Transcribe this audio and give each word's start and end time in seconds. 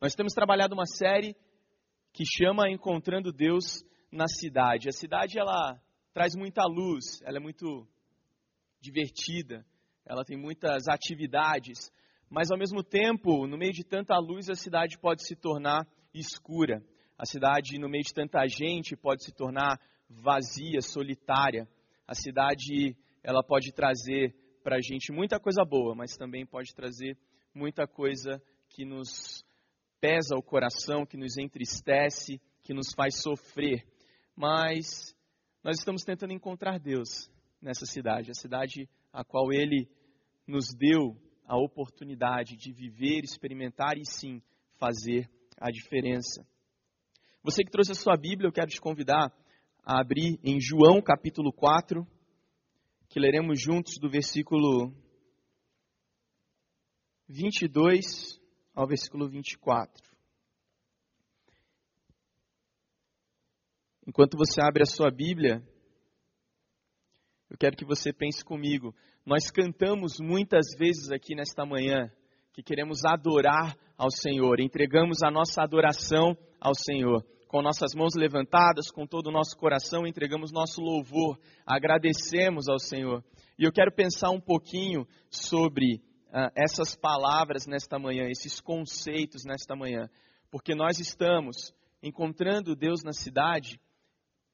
Nós 0.00 0.14
temos 0.14 0.32
trabalhado 0.32 0.74
uma 0.74 0.86
série 0.86 1.34
que 2.12 2.24
chama 2.24 2.70
Encontrando 2.70 3.32
Deus 3.32 3.84
na 4.12 4.28
Cidade. 4.28 4.88
A 4.88 4.92
cidade 4.92 5.40
ela 5.40 5.76
traz 6.14 6.36
muita 6.36 6.62
luz, 6.66 7.20
ela 7.24 7.38
é 7.38 7.40
muito 7.40 7.84
divertida, 8.80 9.66
ela 10.06 10.24
tem 10.24 10.36
muitas 10.36 10.86
atividades, 10.86 11.90
mas 12.30 12.48
ao 12.52 12.56
mesmo 12.56 12.80
tempo, 12.80 13.44
no 13.48 13.58
meio 13.58 13.72
de 13.72 13.82
tanta 13.84 14.16
luz, 14.18 14.48
a 14.48 14.54
cidade 14.54 14.96
pode 15.00 15.26
se 15.26 15.34
tornar 15.34 15.84
escura. 16.14 16.80
A 17.18 17.26
cidade, 17.26 17.76
no 17.76 17.88
meio 17.88 18.04
de 18.04 18.14
tanta 18.14 18.46
gente, 18.46 18.96
pode 18.96 19.24
se 19.24 19.32
tornar 19.32 19.80
vazia, 20.08 20.80
solitária. 20.80 21.68
A 22.06 22.14
cidade, 22.14 22.96
ela 23.20 23.42
pode 23.42 23.72
trazer 23.72 24.32
para 24.62 24.76
a 24.76 24.80
gente 24.80 25.10
muita 25.10 25.40
coisa 25.40 25.64
boa, 25.64 25.92
mas 25.96 26.16
também 26.16 26.46
pode 26.46 26.72
trazer 26.72 27.18
muita 27.52 27.84
coisa 27.84 28.40
que 28.68 28.84
nos 28.84 29.44
pesa 30.00 30.36
o 30.36 30.42
coração, 30.42 31.06
que 31.06 31.16
nos 31.16 31.36
entristece, 31.36 32.40
que 32.62 32.72
nos 32.72 32.92
faz 32.94 33.20
sofrer. 33.20 33.86
Mas 34.34 35.14
nós 35.62 35.78
estamos 35.78 36.02
tentando 36.02 36.32
encontrar 36.32 36.78
Deus 36.78 37.30
nessa 37.60 37.86
cidade, 37.86 38.30
a 38.30 38.34
cidade 38.34 38.88
a 39.12 39.24
qual 39.24 39.52
Ele 39.52 39.88
nos 40.46 40.74
deu 40.74 41.16
a 41.44 41.56
oportunidade 41.56 42.56
de 42.56 42.72
viver, 42.72 43.24
experimentar 43.24 43.96
e 43.96 44.04
sim 44.04 44.42
fazer 44.76 45.28
a 45.56 45.70
diferença. 45.70 46.46
Você 47.42 47.64
que 47.64 47.70
trouxe 47.70 47.92
a 47.92 47.94
sua 47.94 48.16
Bíblia, 48.16 48.48
eu 48.48 48.52
quero 48.52 48.68
te 48.68 48.80
convidar 48.80 49.32
a 49.84 50.00
abrir 50.00 50.38
em 50.44 50.60
João 50.60 51.00
capítulo 51.02 51.52
4, 51.52 52.06
que 53.08 53.18
leremos 53.18 53.60
juntos 53.60 53.94
do 53.98 54.10
versículo 54.10 54.92
22 57.26 58.38
ao 58.78 58.86
versículo 58.86 59.28
24. 59.28 59.92
Enquanto 64.06 64.38
você 64.38 64.60
abre 64.62 64.84
a 64.84 64.86
sua 64.86 65.10
Bíblia, 65.10 65.60
eu 67.50 67.58
quero 67.58 67.76
que 67.76 67.84
você 67.84 68.12
pense 68.12 68.44
comigo. 68.44 68.94
Nós 69.26 69.50
cantamos 69.50 70.20
muitas 70.20 70.66
vezes 70.78 71.10
aqui 71.10 71.34
nesta 71.34 71.66
manhã 71.66 72.08
que 72.52 72.62
queremos 72.62 73.04
adorar 73.04 73.76
ao 73.96 74.12
Senhor, 74.12 74.60
entregamos 74.60 75.24
a 75.24 75.30
nossa 75.30 75.60
adoração 75.60 76.38
ao 76.60 76.72
Senhor. 76.72 77.26
Com 77.48 77.60
nossas 77.60 77.94
mãos 77.96 78.14
levantadas, 78.14 78.92
com 78.92 79.08
todo 79.08 79.26
o 79.26 79.32
nosso 79.32 79.56
coração, 79.56 80.06
entregamos 80.06 80.52
nosso 80.52 80.80
louvor, 80.80 81.36
agradecemos 81.66 82.68
ao 82.68 82.78
Senhor. 82.78 83.24
E 83.58 83.64
eu 83.64 83.72
quero 83.72 83.90
pensar 83.90 84.30
um 84.30 84.40
pouquinho 84.40 85.04
sobre 85.28 86.00
uh, 86.28 86.50
essas 86.54 86.94
palavras 86.94 87.66
nesta 87.66 87.98
manhã, 87.98 88.28
esses 88.28 88.60
conceitos 88.60 89.44
nesta 89.44 89.74
manhã, 89.74 90.08
porque 90.50 90.74
nós 90.74 90.98
estamos 90.98 91.74
encontrando 92.02 92.76
Deus 92.76 93.02
na 93.02 93.12
cidade, 93.12 93.80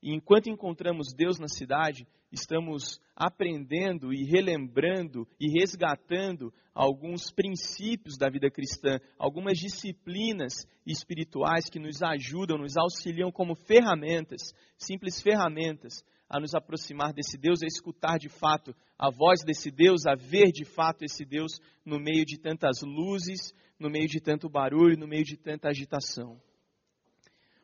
e 0.03 0.15
enquanto 0.15 0.49
encontramos 0.49 1.15
Deus 1.15 1.39
na 1.39 1.49
cidade, 1.49 2.07
estamos 2.31 3.01
aprendendo 3.17 4.13
e 4.13 4.25
relembrando 4.25 5.27
e 5.41 5.49
resgatando 5.49 6.53
alguns 6.75 7.31
princípios 7.31 8.19
da 8.19 8.29
vida 8.29 8.51
cristã, 8.51 8.99
algumas 9.19 9.57
disciplinas 9.57 10.67
espirituais 10.85 11.71
que 11.71 11.79
nos 11.79 12.03
ajudam, 12.03 12.59
nos 12.59 12.77
auxiliam 12.77 13.31
como 13.31 13.55
ferramentas, 13.55 14.53
simples 14.77 15.23
ferramentas, 15.23 16.05
a 16.29 16.41
nos 16.41 16.55
aproximar 16.55 17.13
desse 17.13 17.39
Deus, 17.39 17.63
a 17.63 17.67
escutar 17.67 18.19
de 18.19 18.29
fato 18.29 18.75
a 18.99 19.11
voz 19.11 19.45
desse 19.45 19.71
Deus, 19.71 20.07
a 20.07 20.15
ver 20.15 20.51
de 20.53 20.65
fato 20.65 21.05
esse 21.05 21.25
Deus 21.25 21.59
no 21.85 21.99
meio 21.99 22.25
de 22.25 22.39
tantas 22.39 22.83
luzes, 22.83 23.53
no 23.79 23.91
meio 23.91 24.07
de 24.07 24.21
tanto 24.21 24.49
barulho, 24.49 24.99
no 24.99 25.07
meio 25.07 25.25
de 25.25 25.37
tanta 25.37 25.69
agitação. 25.69 26.41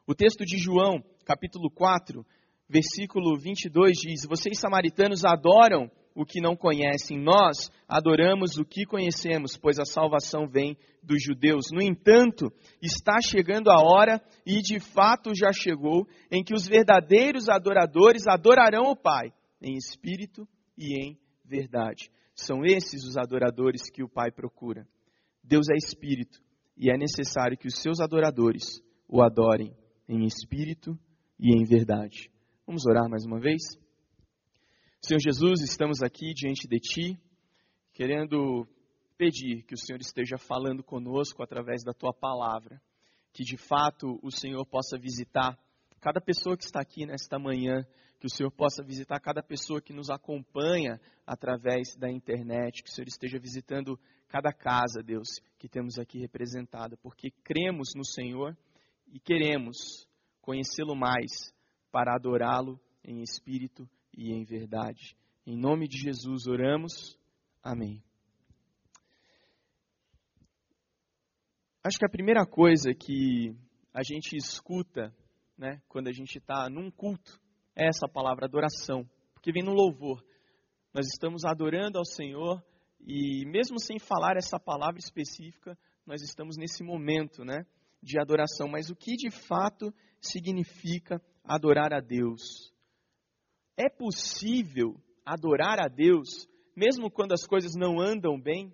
O 0.06 0.14
texto 0.14 0.44
de 0.44 0.58
João, 0.58 1.02
capítulo 1.24 1.70
4, 1.70 2.26
versículo 2.68 3.38
22 3.38 3.96
diz: 3.96 4.26
Vocês 4.28 4.58
samaritanos 4.58 5.24
adoram 5.24 5.90
o 6.14 6.24
que 6.24 6.40
não 6.40 6.56
conhecem, 6.56 7.18
nós 7.18 7.70
adoramos 7.88 8.56
o 8.56 8.64
que 8.64 8.84
conhecemos, 8.84 9.56
pois 9.56 9.78
a 9.78 9.84
salvação 9.84 10.46
vem 10.46 10.76
dos 11.02 11.22
judeus. 11.22 11.70
No 11.72 11.82
entanto, 11.82 12.52
está 12.82 13.20
chegando 13.22 13.70
a 13.70 13.80
hora, 13.80 14.20
e 14.44 14.60
de 14.60 14.80
fato 14.80 15.32
já 15.34 15.52
chegou, 15.52 16.06
em 16.30 16.42
que 16.42 16.54
os 16.54 16.66
verdadeiros 16.66 17.48
adoradores 17.48 18.26
adorarão 18.26 18.90
o 18.90 18.96
Pai, 18.96 19.32
em 19.62 19.76
espírito 19.76 20.46
e 20.76 20.94
em 21.02 21.18
verdade. 21.44 22.10
São 22.34 22.64
esses 22.64 23.04
os 23.04 23.16
adoradores 23.16 23.90
que 23.90 24.02
o 24.02 24.08
Pai 24.08 24.30
procura. 24.30 24.86
Deus 25.42 25.66
é 25.70 25.76
espírito, 25.76 26.40
e 26.76 26.90
é 26.90 26.96
necessário 26.96 27.58
que 27.58 27.68
os 27.68 27.74
seus 27.80 28.00
adoradores 28.00 28.80
o 29.08 29.22
adorem 29.22 29.74
em 30.08 30.24
espírito 30.24 30.98
e 31.38 31.54
em 31.54 31.64
verdade. 31.64 32.30
Vamos 32.66 32.86
orar 32.86 33.08
mais 33.08 33.24
uma 33.24 33.40
vez? 33.40 33.60
Senhor 35.02 35.18
Jesus, 35.18 35.62
estamos 35.62 36.02
aqui 36.02 36.34
diante 36.34 36.68
de 36.68 36.78
Ti, 36.78 37.18
querendo 37.94 38.68
pedir 39.16 39.62
que 39.62 39.72
o 39.72 39.78
Senhor 39.78 39.98
esteja 39.98 40.36
falando 40.36 40.84
conosco 40.84 41.42
através 41.42 41.82
da 41.82 41.94
Tua 41.94 42.12
palavra, 42.12 42.80
que 43.32 43.42
de 43.42 43.56
fato 43.56 44.20
o 44.22 44.30
Senhor 44.30 44.62
possa 44.66 44.98
visitar 44.98 45.58
cada 46.02 46.20
pessoa 46.20 46.54
que 46.54 46.64
está 46.64 46.82
aqui 46.82 47.06
nesta 47.06 47.38
manhã, 47.38 47.82
que 48.18 48.26
o 48.26 48.30
Senhor 48.30 48.50
possa 48.50 48.84
visitar 48.84 49.18
cada 49.20 49.42
pessoa 49.42 49.80
que 49.80 49.94
nos 49.94 50.10
acompanha 50.10 51.00
através 51.26 51.96
da 51.96 52.10
internet, 52.10 52.82
que 52.82 52.90
o 52.90 52.92
Senhor 52.92 53.08
esteja 53.08 53.38
visitando 53.38 53.98
cada 54.28 54.52
casa, 54.52 55.02
Deus, 55.02 55.40
que 55.58 55.66
temos 55.66 55.98
aqui 55.98 56.18
representada, 56.18 56.98
porque 56.98 57.30
cremos 57.42 57.94
no 57.96 58.04
Senhor 58.04 58.54
e 59.06 59.18
queremos 59.18 60.06
conhecê-lo 60.42 60.94
mais 60.94 61.54
para 61.90 62.14
adorá-lo 62.14 62.78
em 63.02 63.22
espírito 63.22 63.88
e 64.16 64.32
em 64.32 64.44
verdade. 64.44 65.16
Em 65.46 65.56
nome 65.56 65.88
de 65.88 65.98
Jesus 65.98 66.46
oramos. 66.46 67.18
Amém. 67.62 68.02
Acho 71.82 71.98
que 71.98 72.06
a 72.06 72.10
primeira 72.10 72.44
coisa 72.44 72.92
que 72.92 73.56
a 73.92 74.02
gente 74.02 74.36
escuta, 74.36 75.14
né, 75.56 75.80
quando 75.88 76.08
a 76.08 76.12
gente 76.12 76.38
está 76.38 76.68
num 76.68 76.90
culto, 76.90 77.40
é 77.74 77.88
essa 77.88 78.06
palavra 78.06 78.46
adoração, 78.46 79.08
porque 79.32 79.50
vem 79.50 79.62
no 79.62 79.72
louvor. 79.72 80.22
Nós 80.92 81.06
estamos 81.06 81.44
adorando 81.44 81.98
ao 81.98 82.04
Senhor 82.04 82.62
e 83.00 83.46
mesmo 83.46 83.78
sem 83.80 83.98
falar 83.98 84.36
essa 84.36 84.58
palavra 84.60 84.98
específica, 84.98 85.78
nós 86.06 86.20
estamos 86.22 86.56
nesse 86.56 86.82
momento, 86.82 87.44
né, 87.44 87.64
de 88.02 88.20
adoração. 88.20 88.68
Mas 88.68 88.90
o 88.90 88.96
que 88.96 89.16
de 89.16 89.30
fato 89.30 89.92
significa 90.20 91.20
adorar 91.44 91.92
a 91.92 92.00
Deus. 92.00 92.72
É 93.82 93.88
possível 93.88 94.94
adorar 95.24 95.80
a 95.80 95.88
Deus 95.88 96.46
mesmo 96.76 97.10
quando 97.10 97.32
as 97.32 97.46
coisas 97.46 97.72
não 97.74 97.98
andam 97.98 98.38
bem? 98.38 98.70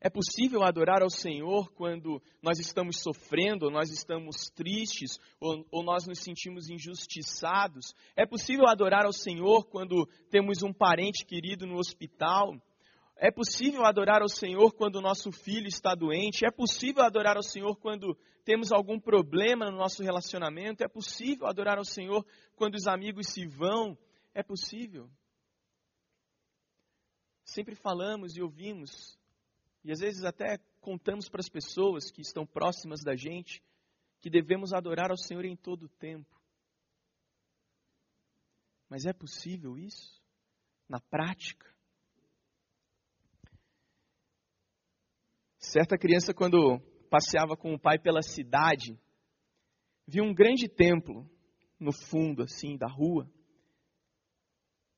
É 0.00 0.08
possível 0.08 0.62
adorar 0.62 1.02
ao 1.02 1.10
Senhor 1.10 1.70
quando 1.72 2.22
nós 2.42 2.58
estamos 2.58 3.02
sofrendo, 3.02 3.66
ou 3.66 3.70
nós 3.70 3.90
estamos 3.90 4.48
tristes, 4.54 5.18
ou, 5.38 5.62
ou, 5.70 5.82
nós 5.82 6.06
nos 6.06 6.20
sentimos 6.20 6.70
injustiçados? 6.70 7.94
É 8.16 8.24
possível 8.24 8.66
adorar 8.66 9.04
ao 9.04 9.12
Senhor 9.12 9.66
quando 9.66 10.08
temos 10.30 10.62
um 10.62 10.72
parente 10.72 11.26
querido 11.26 11.66
no 11.66 11.76
hospital? 11.76 12.54
É 13.20 13.32
possível 13.32 13.84
adorar 13.84 14.22
ao 14.22 14.28
Senhor 14.28 14.72
quando 14.72 14.96
o 14.96 15.00
nosso 15.00 15.32
filho 15.32 15.66
está 15.66 15.92
doente? 15.92 16.46
É 16.46 16.52
possível 16.52 17.02
adorar 17.02 17.36
ao 17.36 17.42
Senhor 17.42 17.76
quando 17.76 18.16
temos 18.44 18.70
algum 18.70 18.98
problema 19.00 19.68
no 19.68 19.76
nosso 19.76 20.04
relacionamento? 20.04 20.84
É 20.84 20.88
possível 20.88 21.48
adorar 21.48 21.78
ao 21.78 21.84
Senhor 21.84 22.24
quando 22.54 22.76
os 22.76 22.86
amigos 22.86 23.26
se 23.26 23.44
vão? 23.44 23.98
É 24.32 24.40
possível. 24.40 25.10
Sempre 27.44 27.74
falamos 27.74 28.36
e 28.36 28.42
ouvimos, 28.42 29.18
e 29.82 29.90
às 29.90 29.98
vezes 29.98 30.22
até 30.22 30.58
contamos 30.80 31.28
para 31.28 31.40
as 31.40 31.48
pessoas 31.48 32.12
que 32.12 32.20
estão 32.20 32.46
próximas 32.46 33.02
da 33.02 33.16
gente, 33.16 33.60
que 34.20 34.30
devemos 34.30 34.72
adorar 34.72 35.10
ao 35.10 35.16
Senhor 35.16 35.44
em 35.44 35.56
todo 35.56 35.86
o 35.86 35.88
tempo. 35.88 36.40
Mas 38.88 39.06
é 39.06 39.12
possível 39.12 39.76
isso? 39.76 40.22
Na 40.88 41.00
prática? 41.00 41.77
Certa 45.70 45.98
criança, 45.98 46.32
quando 46.32 46.80
passeava 47.10 47.54
com 47.54 47.74
o 47.74 47.78
pai 47.78 47.98
pela 47.98 48.22
cidade, 48.22 48.98
viu 50.06 50.24
um 50.24 50.32
grande 50.32 50.66
templo 50.66 51.28
no 51.78 51.92
fundo, 51.92 52.42
assim, 52.42 52.78
da 52.78 52.86
rua. 52.88 53.30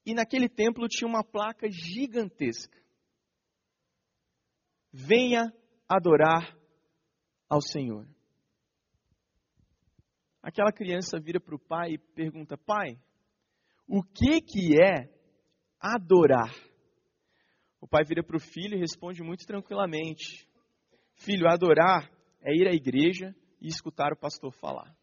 E 0.06 0.14
naquele 0.14 0.48
templo 0.48 0.86
tinha 0.86 1.08
uma 1.08 1.24
placa 1.24 1.68
gigantesca. 1.68 2.78
Venha 4.92 5.52
adorar 5.88 6.56
ao 7.48 7.60
Senhor. 7.60 8.08
Aquela 10.40 10.72
criança 10.72 11.18
vira 11.18 11.40
para 11.40 11.56
o 11.56 11.58
pai 11.58 11.94
e 11.94 11.98
pergunta: 11.98 12.56
Pai, 12.56 12.96
o 13.88 14.04
que 14.04 14.40
que 14.40 14.80
é 14.80 15.12
adorar? 15.80 16.54
O 17.80 17.88
pai 17.88 18.04
vira 18.04 18.22
para 18.22 18.36
o 18.36 18.40
filho 18.40 18.76
e 18.76 18.80
responde 18.80 19.20
muito 19.20 19.44
tranquilamente: 19.44 20.48
Filho, 21.20 21.46
adorar 21.46 22.10
é 22.40 22.50
ir 22.54 22.66
à 22.66 22.72
igreja 22.72 23.36
e 23.60 23.68
escutar 23.68 24.10
o 24.10 24.16
pastor 24.16 24.50
falar. 24.52 24.96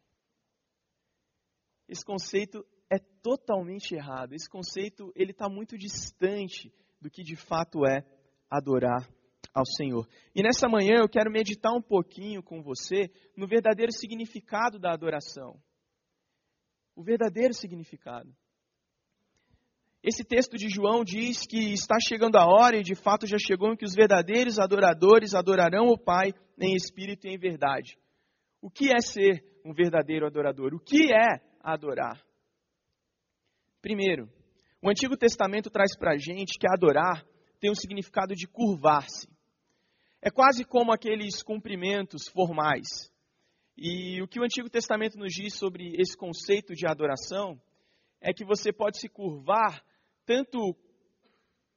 Esse 1.88 2.04
conceito 2.04 2.66
é 2.92 2.98
totalmente 3.22 3.94
errado. 3.94 4.34
Esse 4.34 4.50
conceito 4.50 5.12
ele 5.16 5.30
está 5.30 5.48
muito 5.48 5.78
distante 5.78 6.74
do 7.00 7.08
que 7.08 7.22
de 7.22 7.36
fato 7.36 7.86
é 7.86 8.04
adorar 8.50 9.08
ao 9.54 9.64
Senhor. 9.64 10.08
E 10.34 10.42
nessa 10.42 10.68
manhã 10.68 10.96
eu 11.02 11.08
quero 11.08 11.31
meditar 11.31 11.72
um 11.72 11.81
pouquinho 11.81 12.42
com 12.42 12.63
você 12.63 13.12
no 13.36 13.48
verdadeiro 13.48 13.92
significado 13.92 14.80
da 14.80 14.92
adoração. 14.92 15.62
O 16.96 17.04
verdadeiro 17.04 17.54
significado. 17.54 18.36
Esse 20.04 20.24
texto 20.24 20.58
de 20.58 20.70
João 20.70 21.04
diz 21.04 21.46
que 21.46 21.74
está 21.74 21.98
chegando 22.00 22.38
a 22.38 22.46
hora, 22.46 22.78
e 22.78 22.84
de 22.84 22.96
fato 22.96 23.26
já 23.26 23.38
chegou, 23.38 23.74
em 23.74 23.76
que 23.76 23.86
os 23.86 23.96
verdadeiros 23.96 24.60
adoradores 24.60 25.34
adorarão 25.34 25.88
o 25.88 25.98
Pai 25.98 26.34
em 26.60 26.76
espírito 26.76 27.28
e 27.28 27.34
em 27.34 27.38
verdade. 27.38 27.98
O 28.62 28.70
que 28.70 28.92
é 28.92 29.00
ser 29.00 29.44
um 29.66 29.74
verdadeiro 29.74 30.26
adorador? 30.26 30.74
O 30.74 30.80
que 30.80 31.12
é 31.12 31.42
adorar? 31.62 32.22
Primeiro, 33.82 34.30
o 34.82 34.90
Antigo 34.90 35.18
Testamento 35.18 35.70
traz 35.70 35.98
para 35.98 36.12
a 36.12 36.18
gente 36.18 36.58
que 36.60 36.68
adorar 36.68 37.26
tem 37.60 37.72
um 37.72 37.76
significado 37.76 38.36
de 38.36 38.48
curvar-se. 38.48 39.28
É 40.22 40.30
quase 40.30 40.64
como 40.64 40.92
aqueles 40.92 41.42
cumprimentos 41.42 42.28
formais. 42.32 43.12
E 43.76 44.22
o 44.22 44.28
que 44.28 44.40
o 44.40 44.44
Antigo 44.44 44.70
Testamento 44.70 45.18
nos 45.18 45.34
diz 45.34 45.56
sobre 45.56 45.94
esse 46.00 46.16
conceito 46.16 46.74
de 46.74 46.88
adoração 46.88 47.60
é 48.22 48.34
que 48.34 48.46
você 48.46 48.72
pode 48.72 49.00
se 49.00 49.08
curvar 49.08 49.84
tanto 50.25 50.75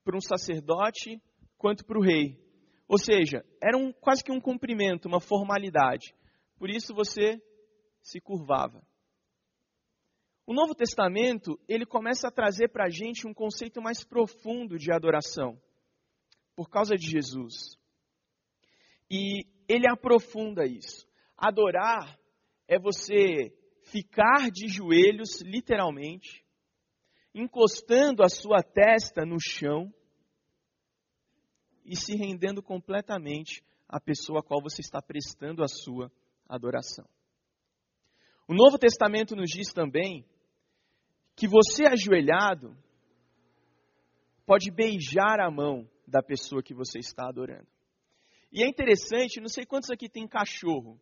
para 0.05 0.17
um 0.17 0.21
sacerdote 0.21 1.21
quanto 1.57 1.85
para 1.85 1.99
o 1.99 2.03
rei. 2.03 2.39
Ou 2.89 2.99
seja, 2.99 3.45
era 3.63 3.77
um, 3.77 3.93
quase 3.93 4.25
que 4.25 4.33
um 4.33 4.41
cumprimento, 4.41 5.07
uma 5.07 5.21
formalidade. 5.21 6.15
Por 6.59 6.69
isso 6.69 6.95
você 6.95 7.41
se 8.03 8.21
curvava. 8.21 8.83
O 10.47 10.53
Novo 10.53 10.75
Testamento, 10.75 11.57
ele 11.69 11.87
começa 11.87 12.27
a 12.27 12.33
trazer 12.33 12.69
para 12.69 12.87
a 12.87 12.91
gente 12.91 13.27
um 13.27 13.33
conceito 13.33 13.81
mais 13.81 14.03
profundo 14.03 14.77
de 14.77 14.91
adoração, 14.91 15.61
por 16.57 16.69
causa 16.69 16.97
de 16.97 17.09
Jesus. 17.09 17.79
E 19.09 19.47
ele 19.69 19.89
aprofunda 19.89 20.67
isso. 20.67 21.07
Adorar 21.37 22.19
é 22.67 22.79
você 22.79 23.55
ficar 23.91 24.51
de 24.51 24.69
joelhos, 24.69 25.41
literalmente, 25.43 26.45
encostando 27.35 28.23
a 28.23 28.29
sua 28.29 28.63
testa 28.63 29.25
no 29.25 29.37
chão 29.41 29.93
e 31.85 31.97
se 31.97 32.15
rendendo 32.15 32.63
completamente 32.63 33.65
à 33.89 34.01
pessoa 34.01 34.41
a 34.41 34.43
qual 34.43 34.63
você 34.63 34.81
está 34.81 35.01
prestando 35.03 35.63
a 35.63 35.69
sua 35.69 36.11
adoração. 36.49 37.09
O 38.47 38.55
Novo 38.55 38.79
Testamento 38.79 39.37
nos 39.37 39.51
diz 39.51 39.73
também 39.73 40.25
que 41.37 41.47
você 41.47 41.87
ajoelhado 41.87 42.77
pode 44.45 44.71
beijar 44.71 45.41
a 45.41 45.51
mão 45.51 45.89
da 46.07 46.23
pessoa 46.23 46.63
que 46.63 46.75
você 46.75 46.99
está 46.99 47.29
adorando. 47.29 47.69
E 48.53 48.65
é 48.65 48.69
interessante, 48.69 49.41
não 49.41 49.49
sei 49.49 49.65
quantos 49.65 49.91
aqui 49.91 50.09
tem 50.09 50.27
cachorro. 50.27 51.01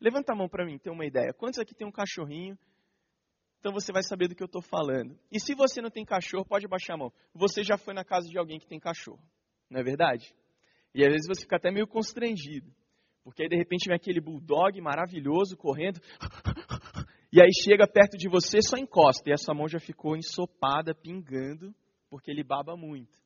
Levanta 0.00 0.32
a 0.32 0.36
mão 0.36 0.48
para 0.48 0.64
mim, 0.64 0.78
ter 0.78 0.90
uma 0.90 1.04
ideia. 1.04 1.32
Quantos 1.32 1.58
aqui 1.58 1.74
tem 1.74 1.86
um 1.86 1.92
cachorrinho 1.92 2.56
então 3.60 3.72
você 3.72 3.92
vai 3.92 4.02
saber 4.02 4.28
do 4.28 4.34
que 4.34 4.42
eu 4.42 4.46
estou 4.46 4.62
falando. 4.62 5.18
E 5.30 5.40
se 5.40 5.54
você 5.54 5.82
não 5.82 5.90
tem 5.90 6.04
cachorro, 6.04 6.44
pode 6.44 6.66
baixar 6.68 6.94
a 6.94 6.98
mão. 6.98 7.12
Você 7.34 7.62
já 7.64 7.76
foi 7.76 7.92
na 7.92 8.04
casa 8.04 8.28
de 8.28 8.38
alguém 8.38 8.58
que 8.58 8.66
tem 8.66 8.78
cachorro, 8.78 9.22
não 9.68 9.80
é 9.80 9.82
verdade? 9.82 10.32
E 10.94 11.04
às 11.04 11.10
vezes 11.10 11.26
você 11.26 11.42
fica 11.42 11.56
até 11.56 11.70
meio 11.70 11.86
constrangido. 11.86 12.72
Porque 13.24 13.42
aí 13.42 13.48
de 13.48 13.56
repente 13.56 13.86
vem 13.86 13.96
aquele 13.96 14.20
bulldog 14.20 14.80
maravilhoso 14.80 15.56
correndo. 15.56 16.00
E 17.30 17.42
aí 17.42 17.50
chega 17.62 17.86
perto 17.86 18.16
de 18.16 18.26
você, 18.26 18.62
só 18.62 18.78
encosta. 18.78 19.28
E 19.28 19.34
a 19.34 19.36
sua 19.36 19.54
mão 19.54 19.68
já 19.68 19.78
ficou 19.78 20.16
ensopada, 20.16 20.94
pingando, 20.94 21.74
porque 22.08 22.30
ele 22.30 22.42
baba 22.42 22.74
muito. 22.74 23.20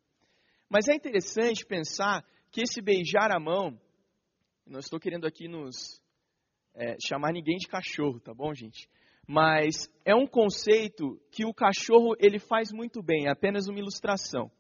Mas 0.69 0.89
é 0.89 0.95
interessante 0.97 1.65
pensar 1.65 2.27
que 2.51 2.63
esse 2.63 2.83
beijar 2.83 3.31
a 3.31 3.39
mão, 3.39 3.81
não 4.67 4.81
estou 4.81 4.99
querendo 4.99 5.25
aqui 5.25 5.47
nos 5.47 6.02
é, 6.75 6.97
chamar 7.07 7.33
ninguém 7.33 7.57
de 7.57 7.69
cachorro, 7.69 8.21
tá 8.21 8.33
bom, 8.35 8.55
gente? 8.55 8.89
mas 9.27 9.89
é 10.05 10.15
um 10.15 10.27
conceito 10.27 11.21
que 11.31 11.45
o 11.47 11.55
cachorro 11.55 12.15
ele 12.19 12.39
faz 12.39 12.73
muito 12.73 13.03
bem, 13.03 13.27
é 13.27 13.31
apenas 13.31 13.69
uma 13.69 13.79
ilustração. 13.79 14.51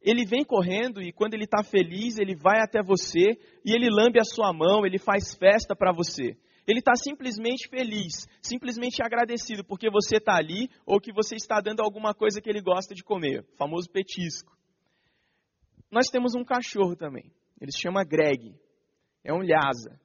Ele 0.00 0.26
vem 0.26 0.44
correndo 0.44 1.00
e 1.00 1.12
quando 1.12 1.32
ele 1.32 1.44
está 1.44 1.62
feliz, 1.62 2.18
ele 2.18 2.36
vai 2.36 2.60
até 2.60 2.82
você 2.82 3.38
e 3.64 3.74
ele 3.74 3.88
lambe 3.90 4.20
a 4.20 4.24
sua 4.24 4.52
mão, 4.52 4.84
ele 4.84 4.98
faz 4.98 5.34
festa 5.34 5.74
para 5.74 5.92
você. 5.92 6.36
Ele 6.66 6.78
está 6.78 6.92
simplesmente 6.94 7.68
feliz, 7.68 8.26
simplesmente 8.42 9.02
agradecido 9.02 9.64
porque 9.64 9.90
você 9.90 10.16
está 10.16 10.36
ali 10.36 10.68
ou 10.86 11.00
que 11.00 11.12
você 11.12 11.36
está 11.36 11.60
dando 11.60 11.80
alguma 11.80 12.14
coisa 12.14 12.40
que 12.40 12.48
ele 12.48 12.60
gosta 12.60 12.94
de 12.94 13.02
comer, 13.02 13.46
famoso 13.56 13.90
petisco. 13.90 14.54
Nós 15.90 16.08
temos 16.08 16.34
um 16.34 16.44
cachorro 16.44 16.96
também, 16.96 17.32
ele 17.60 17.72
se 17.72 17.80
chama 17.80 18.04
Greg, 18.04 18.54
é 19.22 19.32
um 19.32 19.40
Lhasa. 19.40 20.03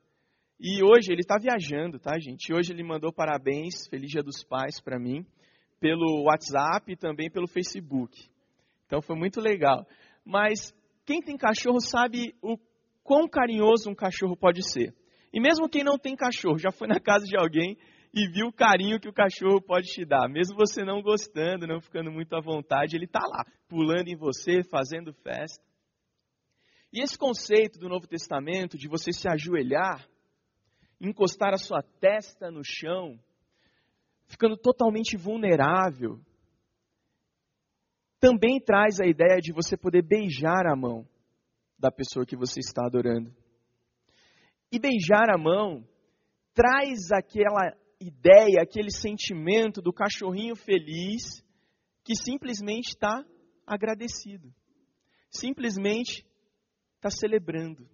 E 0.59 0.83
hoje 0.83 1.13
ele 1.13 1.21
está 1.21 1.37
viajando, 1.39 1.97
tá, 1.97 2.19
gente? 2.19 2.53
Hoje 2.53 2.73
ele 2.73 2.83
mandou 2.83 3.13
parabéns, 3.13 3.87
feliz 3.87 4.11
dia 4.11 4.21
dos 4.21 4.43
pais 4.43 4.81
para 4.81 4.99
mim, 4.99 5.25
pelo 5.79 6.23
WhatsApp 6.23 6.91
e 6.91 6.97
também 6.97 7.31
pelo 7.31 7.47
Facebook. 7.47 8.29
Então 8.85 9.01
foi 9.01 9.15
muito 9.15 9.39
legal. 9.39 9.87
Mas 10.25 10.75
quem 11.05 11.21
tem 11.21 11.37
cachorro 11.37 11.79
sabe 11.79 12.35
o 12.41 12.57
quão 13.01 13.25
carinhoso 13.25 13.89
um 13.89 13.95
cachorro 13.95 14.35
pode 14.35 14.69
ser. 14.69 14.93
E 15.31 15.39
mesmo 15.39 15.69
quem 15.69 15.81
não 15.81 15.97
tem 15.97 16.13
cachorro, 16.13 16.57
já 16.57 16.71
foi 16.71 16.89
na 16.89 16.99
casa 16.99 17.25
de 17.25 17.37
alguém 17.37 17.77
e 18.13 18.27
viu 18.27 18.47
o 18.47 18.53
carinho 18.53 18.99
que 18.99 19.07
o 19.07 19.13
cachorro 19.13 19.61
pode 19.61 19.87
te 19.87 20.03
dar. 20.03 20.27
Mesmo 20.27 20.57
você 20.57 20.83
não 20.83 21.01
gostando, 21.01 21.67
não 21.67 21.79
ficando 21.79 22.11
muito 22.11 22.35
à 22.35 22.41
vontade, 22.41 22.97
ele 22.97 23.05
está 23.05 23.21
lá, 23.21 23.45
pulando 23.69 24.09
em 24.09 24.17
você, 24.17 24.61
fazendo 24.69 25.13
festa. 25.13 25.63
E 26.91 27.01
esse 27.01 27.17
conceito 27.17 27.79
do 27.79 27.87
Novo 27.87 28.07
Testamento 28.07 28.77
de 28.77 28.89
você 28.89 29.13
se 29.13 29.29
ajoelhar 29.29 30.05
encostar 30.99 31.53
a 31.53 31.57
sua 31.57 31.81
testa 31.81 32.51
no 32.51 32.63
chão, 32.63 33.19
ficando 34.27 34.57
totalmente 34.57 35.15
vulnerável, 35.15 36.19
também 38.19 38.59
traz 38.59 38.99
a 38.99 39.05
ideia 39.05 39.37
de 39.39 39.53
você 39.53 39.77
poder 39.77 40.01
beijar 40.01 40.67
a 40.67 40.75
mão 40.75 41.07
da 41.77 41.89
pessoa 41.89 42.25
que 42.25 42.35
você 42.35 42.59
está 42.59 42.85
adorando. 42.85 43.33
E 44.71 44.77
beijar 44.77 45.29
a 45.29 45.37
mão 45.37 45.87
traz 46.53 47.11
aquela 47.11 47.73
ideia, 47.99 48.61
aquele 48.61 48.91
sentimento 48.91 49.81
do 49.81 49.93
cachorrinho 49.93 50.55
feliz 50.55 51.41
que 52.03 52.13
simplesmente 52.15 52.89
está 52.89 53.25
agradecido, 53.65 54.53
simplesmente 55.31 56.25
está 56.97 57.09
celebrando 57.09 57.87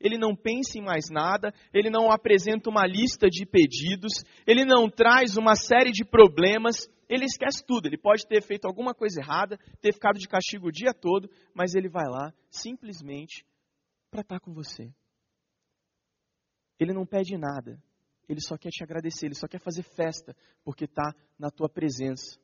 ele 0.00 0.16
não 0.16 0.34
pensa 0.34 0.78
em 0.78 0.82
mais 0.82 1.10
nada, 1.10 1.52
ele 1.72 1.90
não 1.90 2.10
apresenta 2.10 2.70
uma 2.70 2.86
lista 2.86 3.28
de 3.28 3.44
pedidos, 3.44 4.12
ele 4.46 4.64
não 4.64 4.88
traz 4.88 5.36
uma 5.36 5.56
série 5.56 5.90
de 5.90 6.04
problemas, 6.04 6.88
ele 7.08 7.24
esquece 7.24 7.64
tudo. 7.66 7.86
Ele 7.86 7.98
pode 7.98 8.26
ter 8.26 8.42
feito 8.42 8.66
alguma 8.66 8.94
coisa 8.94 9.20
errada, 9.20 9.58
ter 9.80 9.92
ficado 9.92 10.18
de 10.18 10.28
castigo 10.28 10.68
o 10.68 10.72
dia 10.72 10.92
todo, 10.92 11.28
mas 11.54 11.74
ele 11.74 11.88
vai 11.88 12.06
lá 12.06 12.32
simplesmente 12.50 13.44
para 14.10 14.20
estar 14.20 14.40
com 14.40 14.52
você. 14.52 14.92
Ele 16.78 16.92
não 16.92 17.04
pede 17.04 17.36
nada, 17.36 17.82
ele 18.28 18.40
só 18.40 18.56
quer 18.56 18.70
te 18.70 18.84
agradecer, 18.84 19.26
ele 19.26 19.34
só 19.34 19.48
quer 19.48 19.60
fazer 19.60 19.82
festa, 19.82 20.36
porque 20.62 20.84
está 20.84 21.12
na 21.38 21.50
tua 21.50 21.68
presença. 21.68 22.38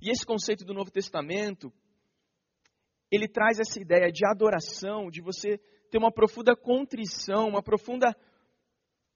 E 0.00 0.10
esse 0.10 0.24
conceito 0.24 0.64
do 0.64 0.72
Novo 0.72 0.90
Testamento, 0.90 1.72
ele 3.12 3.28
traz 3.28 3.60
essa 3.60 3.78
ideia 3.78 4.10
de 4.10 4.26
adoração, 4.26 5.10
de 5.10 5.20
você 5.20 5.58
ter 5.90 5.98
uma 5.98 6.10
profunda 6.10 6.56
contrição, 6.56 7.46
uma 7.46 7.62
profunda, 7.62 8.16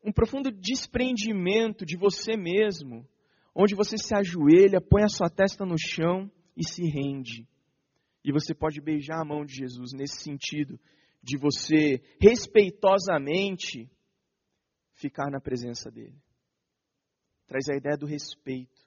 um 0.05 0.12
profundo 0.12 0.53
desprendimento 0.53 1.87
de 1.87 1.97
você 1.97 2.37
mesmo, 2.37 3.09
onde 3.55 3.75
você 3.75 3.97
se 3.97 4.15
ajoelha, 4.15 4.83
põe 4.83 5.03
a 5.03 5.09
sua 5.09 5.31
testa 5.31 5.65
no 5.65 5.76
chão 5.79 6.31
e 6.55 6.62
se 6.62 6.83
rende. 6.83 7.49
E 8.23 8.31
você 8.31 8.55
pode 8.55 8.83
beijar 8.83 9.23
a 9.23 9.25
mão 9.25 9.47
de 9.47 9.55
Jesus 9.55 9.93
nesse 9.95 10.23
sentido, 10.23 10.79
de 11.23 11.38
você 11.38 12.03
respeitosamente 12.21 13.91
ficar 14.93 15.31
na 15.31 15.41
presença 15.41 15.91
dele. 15.91 16.21
Traz 17.47 17.67
a 17.71 17.76
ideia 17.76 17.97
do 17.97 18.05
respeito, 18.05 18.83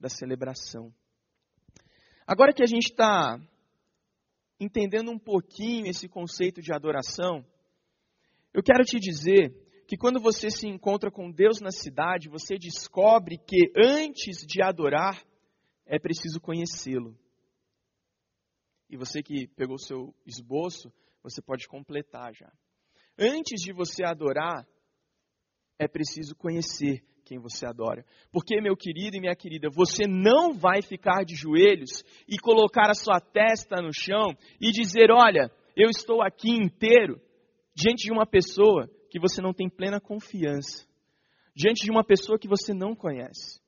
da 0.00 0.08
celebração. 0.08 0.92
Agora 2.26 2.52
que 2.52 2.62
a 2.62 2.66
gente 2.66 2.90
está 2.90 3.38
entendendo 4.60 5.10
um 5.10 5.18
pouquinho 5.18 5.86
esse 5.86 6.08
conceito 6.08 6.60
de 6.60 6.72
adoração, 6.72 7.44
eu 8.52 8.62
quero 8.62 8.84
te 8.84 8.98
dizer 8.98 9.54
que 9.86 9.96
quando 9.96 10.20
você 10.20 10.50
se 10.50 10.66
encontra 10.66 11.10
com 11.10 11.30
Deus 11.30 11.60
na 11.60 11.70
cidade, 11.70 12.28
você 12.28 12.56
descobre 12.58 13.38
que 13.38 13.72
antes 13.76 14.44
de 14.46 14.62
adorar, 14.62 15.24
é 15.86 15.98
preciso 15.98 16.40
conhecê-lo. 16.40 17.18
E 18.90 18.96
você 18.96 19.22
que 19.22 19.46
pegou 19.48 19.78
seu 19.78 20.14
esboço, 20.26 20.92
você 21.22 21.40
pode 21.40 21.66
completar 21.66 22.34
já. 22.34 22.52
Antes 23.18 23.60
de 23.62 23.72
você 23.72 24.04
adorar, 24.04 24.66
é 25.78 25.88
preciso 25.88 26.34
conhecer 26.36 27.02
quem 27.28 27.38
você 27.38 27.66
adora. 27.66 28.04
Porque, 28.32 28.60
meu 28.60 28.74
querido 28.74 29.16
e 29.16 29.20
minha 29.20 29.36
querida, 29.36 29.68
você 29.70 30.06
não 30.06 30.54
vai 30.54 30.80
ficar 30.80 31.24
de 31.24 31.36
joelhos 31.36 32.02
e 32.26 32.38
colocar 32.38 32.88
a 32.88 32.94
sua 32.94 33.20
testa 33.20 33.82
no 33.82 33.92
chão 33.92 34.34
e 34.58 34.72
dizer: 34.72 35.10
Olha, 35.10 35.50
eu 35.76 35.90
estou 35.90 36.22
aqui 36.22 36.50
inteiro 36.50 37.20
diante 37.74 38.04
de 38.04 38.12
uma 38.12 38.26
pessoa 38.26 38.88
que 39.10 39.20
você 39.20 39.42
não 39.42 39.52
tem 39.52 39.68
plena 39.68 40.00
confiança, 40.00 40.86
diante 41.54 41.84
de 41.84 41.90
uma 41.90 42.02
pessoa 42.02 42.38
que 42.38 42.48
você 42.48 42.72
não 42.72 42.96
conhece. 42.96 43.60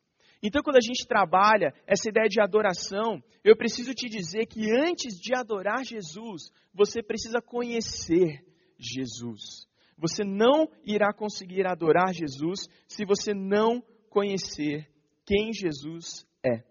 Então, 0.43 0.63
quando 0.63 0.77
a 0.77 0.81
gente 0.81 1.07
trabalha 1.07 1.75
essa 1.87 2.09
ideia 2.09 2.27
de 2.27 2.41
adoração, 2.41 3.23
eu 3.45 3.55
preciso 3.55 3.93
te 3.93 4.09
dizer 4.09 4.47
que 4.47 4.71
antes 4.71 5.21
de 5.21 5.35
adorar 5.35 5.85
Jesus, 5.85 6.51
você 6.73 7.03
precisa 7.03 7.43
conhecer 7.43 8.43
Jesus. 8.79 9.69
Você 10.01 10.25
não 10.25 10.67
irá 10.85 11.13
conseguir 11.13 11.67
adorar 11.67 12.15
Jesus 12.15 12.61
se 12.89 13.05
você 13.05 13.35
não 13.35 13.83
conhecer 14.09 14.89
quem 15.27 15.53
Jesus 15.53 16.27
é. 16.45 16.65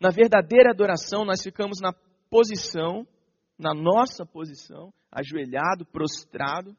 Na 0.00 0.10
verdadeira 0.10 0.70
adoração, 0.70 1.24
nós 1.24 1.42
ficamos 1.42 1.78
na 1.80 1.92
posição, 2.30 3.06
na 3.58 3.74
nossa 3.74 4.24
posição, 4.24 4.92
ajoelhado, 5.10 5.84
prostrado, 5.84 6.74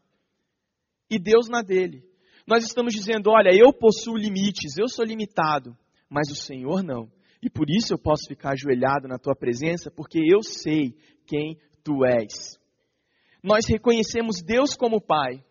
e 1.09 1.19
Deus 1.19 1.47
na 1.47 1.61
dele. 1.61 2.03
Nós 2.47 2.65
estamos 2.65 2.93
dizendo: 2.93 3.29
olha, 3.29 3.51
eu 3.53 3.71
possuo 3.71 4.17
limites, 4.17 4.77
eu 4.77 4.87
sou 4.87 5.05
limitado, 5.05 5.77
mas 6.09 6.31
o 6.31 6.35
Senhor 6.35 6.83
não. 6.83 7.09
E 7.41 7.49
por 7.49 7.69
isso 7.69 7.93
eu 7.93 7.99
posso 7.99 8.27
ficar 8.27 8.53
ajoelhado 8.53 9.07
na 9.07 9.19
tua 9.19 9.35
presença, 9.35 9.91
porque 9.91 10.19
eu 10.19 10.41
sei 10.41 10.97
quem 11.27 11.59
tu 11.83 12.03
és. 12.05 12.57
Nós 13.43 13.65
reconhecemos 13.67 14.41
Deus 14.41 14.73
como 14.73 15.01
Pai, 15.01 15.45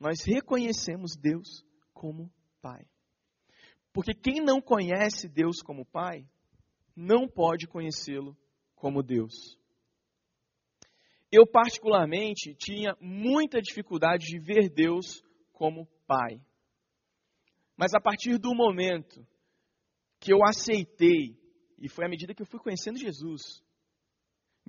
nós 0.00 0.24
reconhecemos 0.24 1.14
Deus 1.14 1.64
como 1.92 2.32
Pai. 2.60 2.84
Porque 3.92 4.12
quem 4.12 4.40
não 4.42 4.60
conhece 4.60 5.28
Deus 5.28 5.62
como 5.62 5.84
Pai, 5.84 6.26
não 6.96 7.28
pode 7.28 7.68
conhecê-lo 7.68 8.36
como 8.74 9.02
Deus. 9.02 9.58
Eu, 11.30 11.46
particularmente, 11.46 12.54
tinha 12.54 12.96
muita 13.00 13.60
dificuldade 13.60 14.24
de 14.24 14.38
ver 14.40 14.68
Deus 14.68 15.22
como 15.52 15.86
Pai. 16.06 16.40
Mas 17.76 17.94
a 17.94 18.00
partir 18.00 18.36
do 18.38 18.54
momento 18.54 19.24
que 20.18 20.32
eu 20.32 20.38
aceitei, 20.44 21.38
e 21.78 21.88
foi 21.88 22.04
à 22.04 22.08
medida 22.08 22.34
que 22.34 22.42
eu 22.42 22.46
fui 22.46 22.58
conhecendo 22.58 22.98
Jesus, 22.98 23.62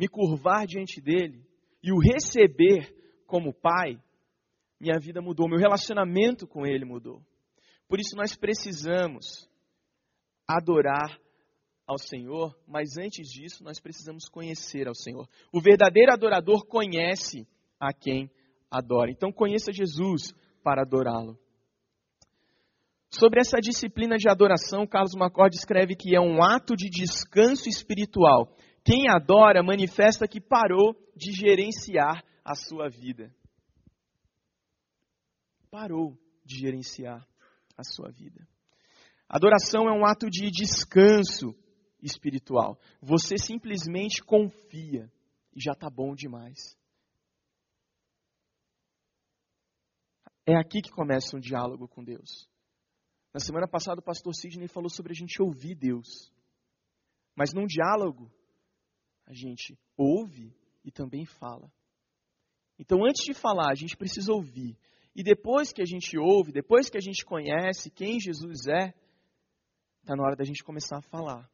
me 0.02 0.08
curvar 0.08 0.66
diante 0.66 1.00
dele 1.00 1.46
e 1.84 1.92
o 1.94 2.00
receber 2.00 2.92
como 3.28 3.54
Pai, 3.54 4.02
minha 4.80 4.98
vida 5.00 5.22
mudou, 5.22 5.48
meu 5.48 5.60
relacionamento 5.60 6.48
com 6.48 6.66
Ele 6.66 6.84
mudou. 6.84 7.22
Por 7.88 8.00
isso 8.00 8.16
nós 8.16 8.36
precisamos 8.36 9.48
adorar 10.48 11.20
ao 11.86 12.00
Senhor, 12.00 12.58
mas 12.68 12.98
antes 12.98 13.30
disso 13.30 13.64
nós 13.64 13.80
precisamos 13.80 14.28
conhecer 14.28 14.88
ao 14.88 14.96
Senhor. 14.96 15.30
O 15.54 15.62
verdadeiro 15.62 16.12
adorador 16.12 16.66
conhece 16.66 17.48
a 17.80 17.94
quem 17.94 18.28
adora. 18.72 19.12
Então 19.12 19.32
conheça 19.32 19.72
Jesus 19.72 20.34
para 20.64 20.82
adorá-lo. 20.82 21.38
Sobre 23.08 23.40
essa 23.40 23.60
disciplina 23.60 24.18
de 24.18 24.28
adoração, 24.28 24.88
Carlos 24.88 25.14
Macorde 25.14 25.58
escreve 25.58 25.96
que 25.96 26.16
é 26.16 26.20
um 26.20 26.42
ato 26.42 26.76
de 26.76 26.90
descanso 26.90 27.70
espiritual. 27.70 28.56
Quem 28.84 29.10
adora 29.10 29.64
manifesta 29.64 30.28
que 30.28 30.42
parou 30.42 30.96
de 31.16 31.32
gerenciar 31.32 32.24
a 32.44 32.56
sua 32.56 32.90
vida 32.90 33.34
parou 35.72 36.20
de 36.44 36.60
gerenciar 36.60 37.26
a 37.78 37.84
sua 37.84 38.12
vida. 38.12 38.46
Adoração 39.28 39.88
é 39.88 39.94
um 39.94 40.06
ato 40.06 40.30
de 40.30 40.52
descanso 40.52 41.56
espiritual. 42.04 42.78
Você 43.02 43.38
simplesmente 43.38 44.22
confia 44.22 45.10
e 45.56 45.62
já 45.62 45.72
está 45.72 45.90
bom 45.90 46.14
demais. 46.14 46.78
É 50.46 50.58
aqui 50.58 50.82
que 50.82 50.92
começa 50.92 51.38
um 51.38 51.40
diálogo 51.40 51.88
com 51.88 52.04
Deus. 52.04 52.50
Na 53.34 53.40
semana 53.40 53.68
passada, 53.68 54.02
o 54.02 54.04
pastor 54.04 54.36
Sidney 54.36 54.68
falou 54.68 54.90
sobre 54.90 55.14
a 55.14 55.16
gente 55.16 55.42
ouvir 55.42 55.76
Deus. 55.76 56.30
Mas 57.34 57.54
num 57.54 57.66
diálogo, 57.66 58.30
a 59.26 59.34
gente 59.34 59.78
ouve 59.98 60.56
e 60.84 60.92
também 60.92 61.26
fala. 61.26 61.72
Então, 62.78 63.06
antes 63.06 63.24
de 63.24 63.34
falar, 63.34 63.72
a 63.72 63.76
gente 63.76 63.96
precisa 63.96 64.34
ouvir. 64.34 64.78
E 65.16 65.24
depois 65.24 65.72
que 65.72 65.82
a 65.82 65.86
gente 65.86 66.18
ouve, 66.18 66.52
depois 66.52 66.90
que 66.90 66.98
a 66.98 67.02
gente 67.02 67.24
conhece 67.24 67.92
quem 67.92 68.20
Jesus 68.20 68.68
é, 68.68 68.94
está 70.02 70.16
na 70.16 70.24
hora 70.24 70.36
da 70.36 70.44
gente 70.44 70.64
começar 70.64 70.98
a 70.98 71.02
falar. 71.02 71.50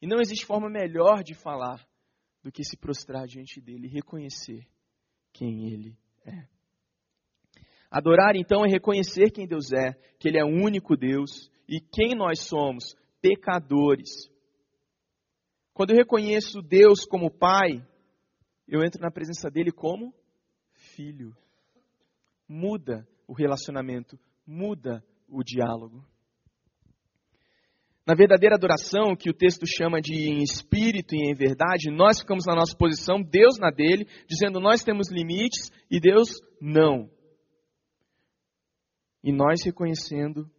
E 0.00 0.06
não 0.06 0.20
existe 0.20 0.44
forma 0.44 0.68
melhor 0.68 1.22
de 1.22 1.34
falar 1.34 1.86
do 2.42 2.50
que 2.50 2.64
se 2.64 2.76
prostrar 2.76 3.26
diante 3.26 3.60
dele 3.60 3.86
e 3.86 3.90
reconhecer 3.90 4.66
quem 5.32 5.72
ele 5.72 5.96
é. 6.26 6.46
Adorar, 7.92 8.34
então, 8.36 8.64
é 8.64 8.70
reconhecer 8.70 9.30
quem 9.30 9.46
Deus 9.46 9.70
é, 9.70 9.92
que 10.18 10.26
Ele 10.26 10.38
é 10.38 10.44
o 10.44 10.48
único 10.48 10.96
Deus 10.96 11.50
e 11.68 11.78
quem 11.78 12.14
nós 12.14 12.40
somos, 12.40 12.96
pecadores. 13.20 14.31
Quando 15.72 15.90
eu 15.90 15.96
reconheço 15.96 16.60
Deus 16.60 17.04
como 17.04 17.30
Pai, 17.30 17.86
eu 18.68 18.84
entro 18.84 19.00
na 19.00 19.10
presença 19.10 19.50
dele 19.50 19.72
como 19.72 20.14
filho 20.72 21.34
muda 22.52 23.08
o 23.26 23.32
relacionamento, 23.32 24.18
muda 24.46 25.02
o 25.28 25.42
diálogo. 25.42 26.04
Na 28.06 28.14
verdadeira 28.14 28.56
adoração, 28.56 29.16
que 29.16 29.30
o 29.30 29.34
texto 29.34 29.64
chama 29.64 30.00
de 30.00 30.12
em 30.12 30.42
espírito 30.42 31.14
e 31.14 31.30
em 31.30 31.34
verdade, 31.34 31.90
nós 31.90 32.20
ficamos 32.20 32.44
na 32.44 32.54
nossa 32.54 32.76
posição, 32.76 33.22
Deus 33.22 33.58
na 33.58 33.70
dele, 33.70 34.06
dizendo 34.26 34.60
nós 34.60 34.82
temos 34.82 35.10
limites 35.10 35.70
e 35.90 36.00
Deus 36.00 36.40
não. 36.60 37.08
E 39.22 39.32
nós 39.32 39.64
reconhecendo 39.64 40.50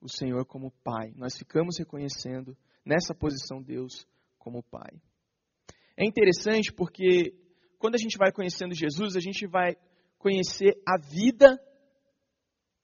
o 0.00 0.08
Senhor 0.08 0.46
como 0.46 0.72
Pai. 0.82 1.12
Nós 1.14 1.36
ficamos 1.36 1.78
reconhecendo 1.78 2.56
nessa 2.84 3.14
posição 3.14 3.62
Deus 3.62 4.06
como 4.46 4.62
Pai. 4.62 4.92
É 5.96 6.06
interessante 6.06 6.72
porque 6.72 7.34
quando 7.80 7.96
a 7.96 7.98
gente 7.98 8.16
vai 8.16 8.30
conhecendo 8.30 8.76
Jesus, 8.76 9.16
a 9.16 9.20
gente 9.20 9.44
vai 9.44 9.76
conhecer 10.18 10.80
a 10.86 10.96
vida 11.00 11.60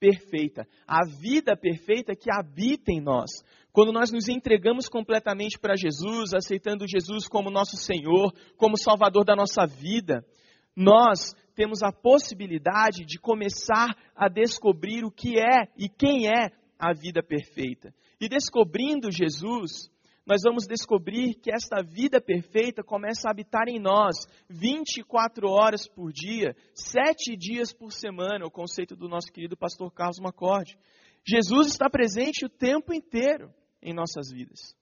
perfeita, 0.00 0.66
a 0.84 1.06
vida 1.20 1.56
perfeita 1.56 2.16
que 2.16 2.32
habita 2.32 2.90
em 2.90 3.00
nós. 3.00 3.30
Quando 3.70 3.92
nós 3.92 4.10
nos 4.10 4.28
entregamos 4.28 4.88
completamente 4.88 5.56
para 5.56 5.76
Jesus, 5.76 6.34
aceitando 6.34 6.84
Jesus 6.84 7.28
como 7.28 7.48
nosso 7.48 7.76
Senhor, 7.76 8.34
como 8.56 8.76
Salvador 8.76 9.24
da 9.24 9.36
nossa 9.36 9.64
vida, 9.64 10.26
nós 10.74 11.32
temos 11.54 11.80
a 11.84 11.92
possibilidade 11.92 13.04
de 13.04 13.20
começar 13.20 13.96
a 14.16 14.28
descobrir 14.28 15.04
o 15.04 15.12
que 15.12 15.38
é 15.38 15.68
e 15.78 15.88
quem 15.88 16.26
é 16.26 16.50
a 16.76 16.92
vida 16.92 17.22
perfeita. 17.22 17.94
E 18.20 18.28
descobrindo 18.28 19.12
Jesus, 19.12 19.91
nós 20.24 20.40
vamos 20.44 20.66
descobrir 20.66 21.34
que 21.34 21.52
esta 21.52 21.82
vida 21.82 22.20
perfeita 22.20 22.82
começa 22.82 23.26
a 23.26 23.32
habitar 23.32 23.68
em 23.68 23.80
nós 23.80 24.14
24 24.48 25.48
horas 25.48 25.88
por 25.88 26.12
dia, 26.12 26.54
sete 26.72 27.36
dias 27.36 27.72
por 27.72 27.92
semana, 27.92 28.46
o 28.46 28.50
conceito 28.50 28.94
do 28.94 29.08
nosso 29.08 29.32
querido 29.32 29.56
pastor 29.56 29.92
Carlos 29.92 30.20
Macorde. 30.20 30.78
Jesus 31.26 31.68
está 31.68 31.90
presente 31.90 32.44
o 32.44 32.48
tempo 32.48 32.94
inteiro 32.94 33.52
em 33.82 33.92
nossas 33.92 34.30
vidas. 34.32 34.76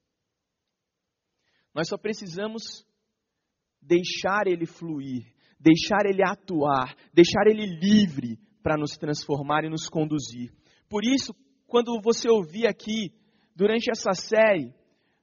Nós 1.75 1.89
só 1.89 1.97
precisamos 1.97 2.85
deixar 3.81 4.47
ele 4.47 4.67
fluir, 4.67 5.33
deixar 5.59 6.05
ele 6.05 6.23
atuar, 6.23 6.95
deixar 7.15 7.47
ele 7.47 7.65
livre 7.65 8.39
para 8.63 8.77
nos 8.77 8.93
transformar 8.99 9.65
e 9.65 9.71
nos 9.71 9.89
conduzir. 9.89 10.53
Por 10.89 11.03
isso, 11.03 11.35
quando 11.67 11.99
você 12.03 12.29
ouvir 12.29 12.67
aqui, 12.67 13.15
durante 13.55 13.91
essa 13.91 14.13
série, 14.13 14.75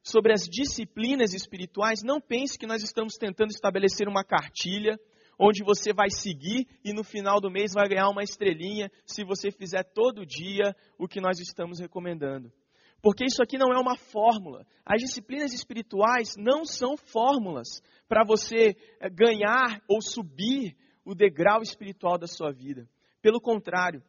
sobre 0.08 0.32
as 0.32 0.44
disciplinas 0.44 1.34
espirituais, 1.34 2.02
não 2.02 2.22
pense 2.22 2.58
que 2.58 2.66
nós 2.66 2.82
estamos 2.82 3.16
tentando 3.16 3.50
estabelecer 3.50 4.08
uma 4.08 4.24
cartilha 4.24 4.98
onde 5.38 5.64
você 5.64 5.94
vai 5.94 6.10
seguir 6.10 6.66
e 6.84 6.94
no 6.94 7.04
final 7.04 7.42
do 7.42 7.52
mês 7.52 7.74
vai 7.74 7.90
ganhar 7.90 8.10
uma 8.10 8.24
estrelinha 8.24 8.90
se 9.06 9.26
você 9.26 9.52
fizer 9.52 9.84
todo 9.84 10.26
dia 10.26 10.74
o 10.98 11.08
que 11.08 11.20
nós 11.20 11.40
estamos 11.40 11.80
recomendando. 11.80 12.52
Porque 13.02 13.26
isso 13.26 13.44
aqui 13.44 13.58
não 13.58 13.72
é 13.72 13.78
uma 13.78 13.98
fórmula. 13.98 14.66
As 14.86 15.02
disciplinas 15.02 15.54
espirituais 15.54 16.36
não 16.38 16.66
são 16.66 16.96
fórmulas 16.96 17.82
para 18.08 18.24
você 18.26 18.76
eh, 19.00 19.10
ganhar 19.10 19.84
ou 19.90 20.02
subir 20.02 20.76
o 21.06 21.14
degrau 21.14 21.62
espiritual 21.62 22.18
da 22.18 22.28
sua 22.28 22.52
vida. 22.52 22.90
Pelo 23.22 23.40
contrário, 23.40 24.02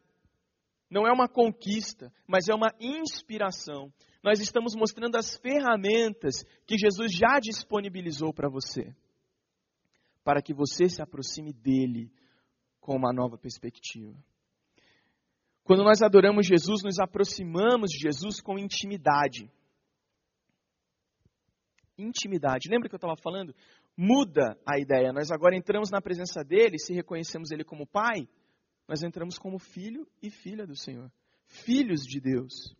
não 0.89 1.05
é 1.05 1.11
uma 1.11 1.27
conquista, 1.27 2.11
mas 2.25 2.47
é 2.47 2.55
uma 2.55 2.73
inspiração 2.79 3.91
nós 4.21 4.39
estamos 4.39 4.75
mostrando 4.75 5.15
as 5.15 5.37
ferramentas 5.37 6.43
que 6.65 6.77
Jesus 6.77 7.11
já 7.13 7.39
disponibilizou 7.39 8.33
para 8.33 8.49
você. 8.49 8.95
para 10.23 10.41
que 10.43 10.53
você 10.53 10.87
se 10.87 11.01
aproxime 11.01 11.51
dele 11.51 12.11
com 12.79 12.95
uma 12.95 13.11
nova 13.11 13.35
perspectiva. 13.35 14.15
Quando 15.63 15.83
nós 15.83 16.01
adoramos 16.01 16.45
Jesus, 16.45 16.83
nos 16.83 16.99
aproximamos 16.99 17.89
de 17.89 17.99
Jesus 17.99 18.39
com 18.39 18.59
intimidade. 18.59 19.51
Intimidade. 21.97 22.69
Lembra 22.69 22.87
que 22.87 22.95
eu 22.95 22.97
estava 22.97 23.15
falando? 23.15 23.55
Muda 23.97 24.55
a 24.65 24.79
ideia. 24.79 25.11
Nós 25.11 25.31
agora 25.31 25.55
entramos 25.55 25.89
na 25.89 26.01
presença 26.01 26.43
dele, 26.43 26.77
se 26.77 26.93
reconhecemos 26.93 27.49
ele 27.51 27.63
como 27.63 27.87
Pai, 27.87 28.27
nós 28.87 29.03
entramos 29.03 29.37
como 29.37 29.59
filho 29.59 30.07
e 30.21 30.29
filha 30.29 30.65
do 30.65 30.75
Senhor. 30.75 31.11
Filhos 31.45 32.01
de 32.01 32.19
Deus. 32.19 32.75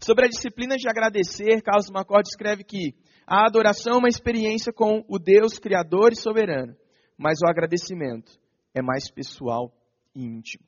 Sobre 0.00 0.26
a 0.26 0.28
disciplina 0.28 0.76
de 0.76 0.88
agradecer, 0.88 1.60
Carlos 1.60 1.90
Macor 1.90 2.20
escreve 2.20 2.62
que 2.62 2.94
a 3.26 3.46
adoração 3.46 3.94
é 3.94 3.98
uma 3.98 4.08
experiência 4.08 4.72
com 4.72 5.04
o 5.08 5.18
Deus 5.18 5.58
Criador 5.58 6.12
e 6.12 6.16
Soberano, 6.16 6.76
mas 7.16 7.40
o 7.42 7.48
agradecimento 7.48 8.40
é 8.72 8.80
mais 8.80 9.10
pessoal 9.10 9.74
e 10.14 10.22
íntimo. 10.22 10.64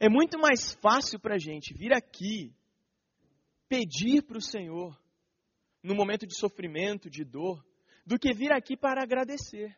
É 0.00 0.08
muito 0.08 0.38
mais 0.38 0.74
fácil 0.74 1.20
para 1.20 1.34
a 1.34 1.38
gente 1.38 1.74
vir 1.74 1.92
aqui, 1.92 2.54
pedir 3.68 4.22
para 4.22 4.38
o 4.38 4.42
Senhor, 4.42 4.98
no 5.82 5.94
momento 5.94 6.26
de 6.26 6.34
sofrimento, 6.34 7.10
de 7.10 7.24
dor, 7.24 7.62
do 8.06 8.18
que 8.18 8.32
vir 8.32 8.52
aqui 8.52 8.74
para 8.74 9.02
agradecer. 9.02 9.76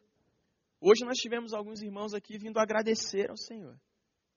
Hoje 0.81 1.05
nós 1.05 1.19
tivemos 1.19 1.53
alguns 1.53 1.83
irmãos 1.83 2.15
aqui 2.15 2.39
vindo 2.39 2.59
agradecer 2.59 3.29
ao 3.29 3.37
Senhor. 3.37 3.77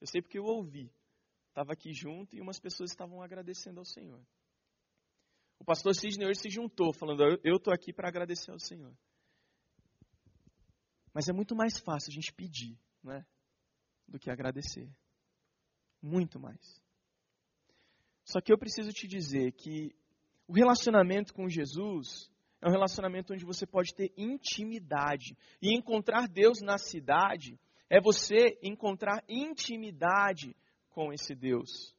Eu 0.02 0.08
sei 0.08 0.22
porque 0.22 0.40
eu 0.40 0.46
ouvi. 0.46 0.92
Estava 1.50 1.74
aqui 1.74 1.94
junto 1.94 2.36
e 2.36 2.42
umas 2.42 2.60
pessoas 2.60 2.90
estavam 2.90 3.22
agradecendo 3.22 3.80
ao 3.80 3.86
Senhor. 3.86 4.22
O 5.60 5.66
pastor 5.66 5.94
Sidney 5.96 6.28
hoje 6.28 6.42
se 6.42 6.50
juntou, 6.50 6.94
falando: 6.94 7.22
Eu 7.44 7.58
estou 7.58 7.74
aqui 7.74 7.92
para 7.92 8.08
agradecer 8.08 8.52
ao 8.52 8.60
Senhor. 8.60 8.96
Mas 11.14 11.28
é 11.28 11.34
muito 11.34 11.56
mais 11.56 11.80
fácil 11.80 12.12
a 12.12 12.14
gente 12.14 12.32
pedir, 12.34 12.78
não 13.04 13.14
é? 13.14 13.26
Do 14.08 14.20
que 14.20 14.30
agradecer. 14.30 14.88
Muito 16.02 16.40
mais. 16.40 16.82
Só 18.24 18.40
que 18.40 18.54
eu 18.54 18.58
preciso 18.58 18.92
te 18.92 19.08
dizer 19.08 19.54
que 19.54 19.96
o 20.48 20.54
relacionamento 20.54 21.34
com 21.34 21.50
Jesus 21.50 22.30
é 22.62 22.68
um 22.68 22.72
relacionamento 22.72 23.34
onde 23.34 23.46
você 23.46 23.66
pode 23.66 23.94
ter 23.96 24.14
intimidade. 24.18 25.36
E 25.62 25.76
encontrar 25.76 26.28
Deus 26.28 26.60
na 26.62 26.78
cidade 26.78 27.60
é 27.90 28.02
você 28.02 28.58
encontrar 28.62 29.24
intimidade 29.28 30.56
com 30.90 31.14
esse 31.14 31.34
Deus. 31.34 31.96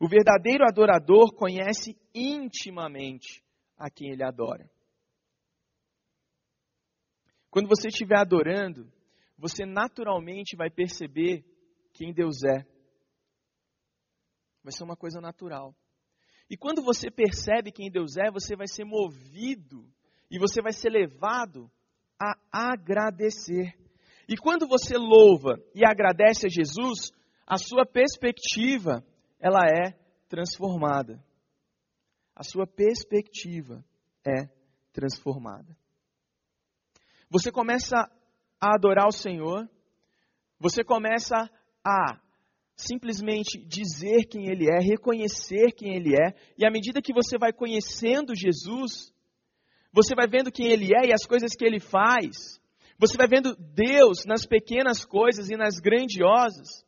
O 0.00 0.08
verdadeiro 0.08 0.64
adorador 0.64 1.34
conhece 1.34 1.96
intimamente 2.14 3.42
a 3.76 3.90
quem 3.90 4.10
ele 4.10 4.22
adora. 4.22 4.70
Quando 7.50 7.68
você 7.68 7.88
estiver 7.88 8.18
adorando, 8.18 8.92
você 9.36 9.64
naturalmente 9.64 10.56
vai 10.56 10.70
perceber 10.70 11.44
quem 11.92 12.12
Deus 12.12 12.44
é. 12.44 12.64
Vai 14.62 14.72
ser 14.72 14.84
uma 14.84 14.96
coisa 14.96 15.20
natural. 15.20 15.74
E 16.50 16.56
quando 16.56 16.82
você 16.82 17.10
percebe 17.10 17.72
quem 17.72 17.90
Deus 17.90 18.16
é, 18.16 18.30
você 18.30 18.54
vai 18.54 18.66
ser 18.66 18.84
movido 18.84 19.84
e 20.30 20.38
você 20.38 20.62
vai 20.62 20.72
ser 20.72 20.90
levado 20.90 21.70
a 22.20 22.34
agradecer. 22.52 23.74
E 24.28 24.36
quando 24.36 24.66
você 24.66 24.96
louva 24.96 25.58
e 25.74 25.84
agradece 25.84 26.46
a 26.46 26.50
Jesus, 26.50 27.12
a 27.46 27.56
sua 27.56 27.86
perspectiva, 27.86 29.04
ela 29.38 29.64
é 29.66 29.92
transformada. 30.28 31.22
A 32.34 32.42
sua 32.42 32.66
perspectiva 32.66 33.84
é 34.26 34.48
transformada. 34.92 35.76
Você 37.30 37.50
começa 37.50 37.96
a 38.60 38.74
adorar 38.74 39.06
o 39.06 39.12
Senhor, 39.12 39.68
você 40.58 40.82
começa 40.82 41.50
a 41.84 42.20
simplesmente 42.74 43.58
dizer 43.58 44.26
quem 44.26 44.48
Ele 44.48 44.66
é, 44.70 44.78
reconhecer 44.80 45.72
quem 45.72 45.94
Ele 45.94 46.14
é, 46.14 46.34
e 46.56 46.64
à 46.64 46.70
medida 46.70 47.02
que 47.02 47.12
você 47.12 47.36
vai 47.36 47.52
conhecendo 47.52 48.34
Jesus, 48.34 49.12
você 49.92 50.14
vai 50.14 50.28
vendo 50.28 50.52
quem 50.52 50.68
Ele 50.68 50.94
é 50.94 51.08
e 51.08 51.12
as 51.12 51.26
coisas 51.26 51.54
que 51.54 51.64
Ele 51.64 51.80
faz, 51.80 52.60
você 52.98 53.16
vai 53.16 53.28
vendo 53.28 53.54
Deus 53.56 54.24
nas 54.26 54.44
pequenas 54.44 55.04
coisas 55.04 55.48
e 55.50 55.56
nas 55.56 55.78
grandiosas. 55.78 56.84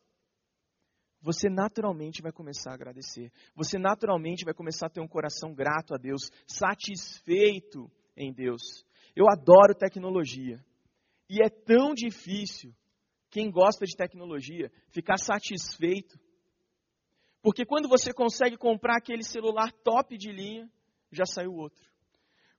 Você 1.22 1.50
naturalmente 1.50 2.22
vai 2.22 2.32
começar 2.32 2.70
a 2.70 2.74
agradecer. 2.74 3.30
Você 3.54 3.78
naturalmente 3.78 4.44
vai 4.44 4.54
começar 4.54 4.86
a 4.86 4.90
ter 4.90 5.00
um 5.00 5.08
coração 5.08 5.52
grato 5.54 5.94
a 5.94 5.98
Deus, 5.98 6.30
satisfeito 6.46 7.90
em 8.16 8.32
Deus. 8.32 8.84
Eu 9.14 9.26
adoro 9.28 9.74
tecnologia. 9.74 10.64
E 11.28 11.42
é 11.42 11.48
tão 11.48 11.94
difícil, 11.94 12.74
quem 13.30 13.50
gosta 13.50 13.84
de 13.84 13.94
tecnologia, 13.94 14.70
ficar 14.88 15.18
satisfeito. 15.18 16.18
Porque 17.42 17.64
quando 17.64 17.88
você 17.88 18.12
consegue 18.12 18.56
comprar 18.56 18.96
aquele 18.96 19.22
celular 19.22 19.72
top 19.84 20.16
de 20.16 20.32
linha, 20.32 20.70
já 21.12 21.24
saiu 21.26 21.52
outro. 21.52 21.89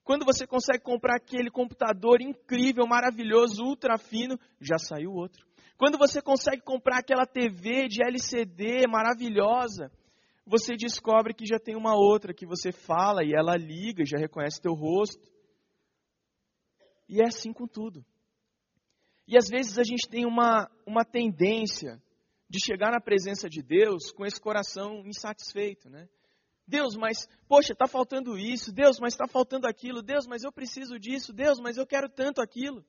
Quando 0.04 0.24
você 0.24 0.46
consegue 0.46 0.82
comprar 0.82 1.16
aquele 1.16 1.50
computador 1.50 2.20
incrível, 2.20 2.86
maravilhoso, 2.86 3.62
ultra 3.62 3.96
fino, 3.96 4.38
já 4.60 4.76
saiu 4.76 5.12
outro. 5.12 5.46
Quando 5.78 5.96
você 5.96 6.20
consegue 6.20 6.62
comprar 6.62 6.98
aquela 6.98 7.26
TV 7.26 7.88
de 7.88 8.04
LCD 8.04 8.86
maravilhosa, 8.88 9.90
você 10.46 10.74
descobre 10.74 11.34
que 11.34 11.46
já 11.46 11.58
tem 11.58 11.76
uma 11.76 11.94
outra 11.94 12.34
que 12.34 12.46
você 12.46 12.72
fala 12.72 13.24
e 13.24 13.32
ela 13.32 13.56
liga, 13.56 14.04
já 14.04 14.18
reconhece 14.18 14.60
teu 14.60 14.74
rosto. 14.74 15.30
E 17.08 17.20
é 17.20 17.26
assim 17.26 17.52
com 17.52 17.66
tudo. 17.66 18.04
E 19.26 19.36
às 19.36 19.48
vezes 19.48 19.78
a 19.78 19.84
gente 19.84 20.08
tem 20.08 20.26
uma, 20.26 20.68
uma 20.86 21.04
tendência 21.04 22.02
de 22.48 22.58
chegar 22.64 22.90
na 22.90 23.00
presença 23.00 23.48
de 23.48 23.62
Deus 23.62 24.10
com 24.12 24.26
esse 24.26 24.40
coração 24.40 25.06
insatisfeito, 25.06 25.88
né? 25.88 26.08
Deus, 26.66 26.94
mas, 26.96 27.28
poxa, 27.48 27.72
está 27.72 27.86
faltando 27.86 28.38
isso. 28.38 28.72
Deus, 28.72 28.98
mas 29.00 29.14
está 29.14 29.26
faltando 29.26 29.66
aquilo. 29.66 30.02
Deus, 30.02 30.26
mas 30.26 30.42
eu 30.42 30.52
preciso 30.52 30.98
disso. 30.98 31.32
Deus, 31.32 31.58
mas 31.58 31.76
eu 31.76 31.86
quero 31.86 32.08
tanto 32.08 32.40
aquilo. 32.40 32.84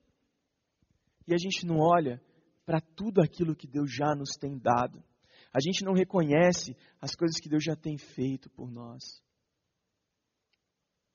E 1.26 1.34
a 1.34 1.38
gente 1.38 1.66
não 1.66 1.78
olha 1.78 2.22
para 2.64 2.80
tudo 2.80 3.20
aquilo 3.20 3.56
que 3.56 3.66
Deus 3.66 3.92
já 3.92 4.14
nos 4.14 4.36
tem 4.36 4.58
dado. 4.58 5.02
A 5.52 5.60
gente 5.60 5.84
não 5.84 5.92
reconhece 5.92 6.76
as 7.00 7.14
coisas 7.14 7.38
que 7.40 7.48
Deus 7.48 7.62
já 7.62 7.76
tem 7.76 7.96
feito 7.96 8.48
por 8.50 8.70
nós. 8.70 9.22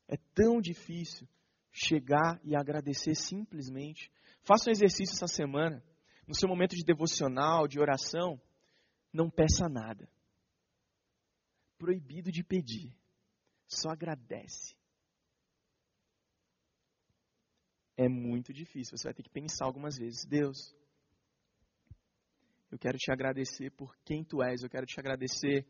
É 0.08 0.18
tão 0.34 0.60
difícil 0.60 1.28
chegar 1.72 2.40
e 2.44 2.56
agradecer 2.56 3.16
simplesmente. 3.16 4.12
Faça 4.44 4.70
um 4.70 4.72
exercício 4.72 5.14
essa 5.14 5.28
semana, 5.28 5.84
no 6.28 6.36
seu 6.36 6.48
momento 6.48 6.76
de 6.76 6.84
devocional, 6.84 7.68
de 7.68 7.80
oração, 7.80 8.40
não 9.14 9.30
peça 9.30 9.68
nada 9.68 10.08
proibido 11.80 12.32
de 12.32 12.44
pedir, 12.44 12.94
só 13.68 13.90
agradece. 13.90 14.76
É 17.98 18.08
muito 18.08 18.54
difícil, 18.54 18.96
você 18.96 19.06
vai 19.06 19.14
ter 19.14 19.24
que 19.24 19.30
pensar 19.30 19.66
algumas 19.66 19.98
vezes: 19.98 20.26
Deus, 20.26 20.76
eu 22.72 22.78
quero 22.78 22.98
te 22.98 23.12
agradecer 23.12 23.72
por 23.72 23.98
quem 24.06 24.24
tu 24.24 24.44
és, 24.44 24.62
eu 24.62 24.70
quero 24.70 24.86
te 24.86 25.00
agradecer 25.00 25.66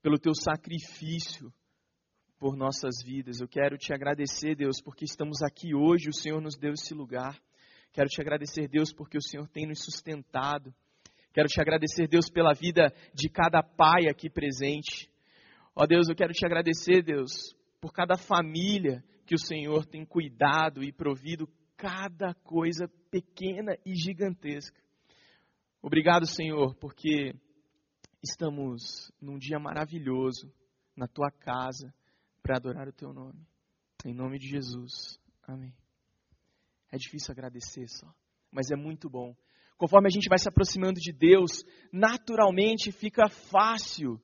pelo 0.00 0.18
teu 0.18 0.32
sacrifício 0.34 1.52
por 2.38 2.56
nossas 2.56 3.02
vidas. 3.04 3.40
Eu 3.40 3.48
quero 3.48 3.76
te 3.76 3.92
agradecer, 3.92 4.54
Deus, 4.54 4.80
porque 4.80 5.04
estamos 5.04 5.42
aqui 5.42 5.74
hoje, 5.74 6.08
o 6.08 6.14
Senhor 6.14 6.40
nos 6.40 6.56
deu 6.56 6.72
esse 6.72 6.94
lugar. 6.94 7.38
Quero 7.92 8.08
te 8.08 8.20
agradecer, 8.20 8.68
Deus, 8.68 8.92
porque 8.92 9.18
o 9.18 9.22
Senhor 9.22 9.48
tem 9.48 9.66
nos 9.66 9.82
sustentado. 9.82 10.72
Quero 11.32 11.48
te 11.48 11.60
agradecer, 11.60 12.08
Deus, 12.08 12.30
pela 12.30 12.54
vida 12.54 12.92
de 13.12 13.28
cada 13.28 13.62
pai 13.62 14.08
aqui 14.08 14.30
presente. 14.30 15.09
Ó 15.80 15.86
Deus, 15.86 16.10
eu 16.10 16.14
quero 16.14 16.34
te 16.34 16.44
agradecer, 16.44 17.02
Deus, 17.02 17.56
por 17.80 17.90
cada 17.90 18.14
família 18.14 19.02
que 19.24 19.34
o 19.34 19.38
Senhor 19.38 19.86
tem 19.86 20.04
cuidado 20.04 20.84
e 20.84 20.92
provido 20.92 21.48
cada 21.74 22.34
coisa 22.34 22.86
pequena 23.10 23.74
e 23.86 23.94
gigantesca. 23.94 24.78
Obrigado, 25.80 26.26
Senhor, 26.26 26.74
porque 26.74 27.32
estamos 28.22 29.10
num 29.18 29.38
dia 29.38 29.58
maravilhoso 29.58 30.52
na 30.94 31.08
tua 31.08 31.30
casa 31.30 31.90
para 32.42 32.58
adorar 32.58 32.86
o 32.86 32.92
teu 32.92 33.14
nome. 33.14 33.40
Em 34.04 34.12
nome 34.12 34.38
de 34.38 34.48
Jesus. 34.48 35.18
Amém. 35.44 35.72
É 36.92 36.98
difícil 36.98 37.32
agradecer 37.32 37.88
só, 37.88 38.14
mas 38.52 38.70
é 38.70 38.76
muito 38.76 39.08
bom. 39.08 39.34
Conforme 39.78 40.08
a 40.08 40.12
gente 40.12 40.28
vai 40.28 40.38
se 40.38 40.46
aproximando 40.46 41.00
de 41.00 41.10
Deus, 41.10 41.64
naturalmente 41.90 42.92
fica 42.92 43.30
fácil 43.30 44.20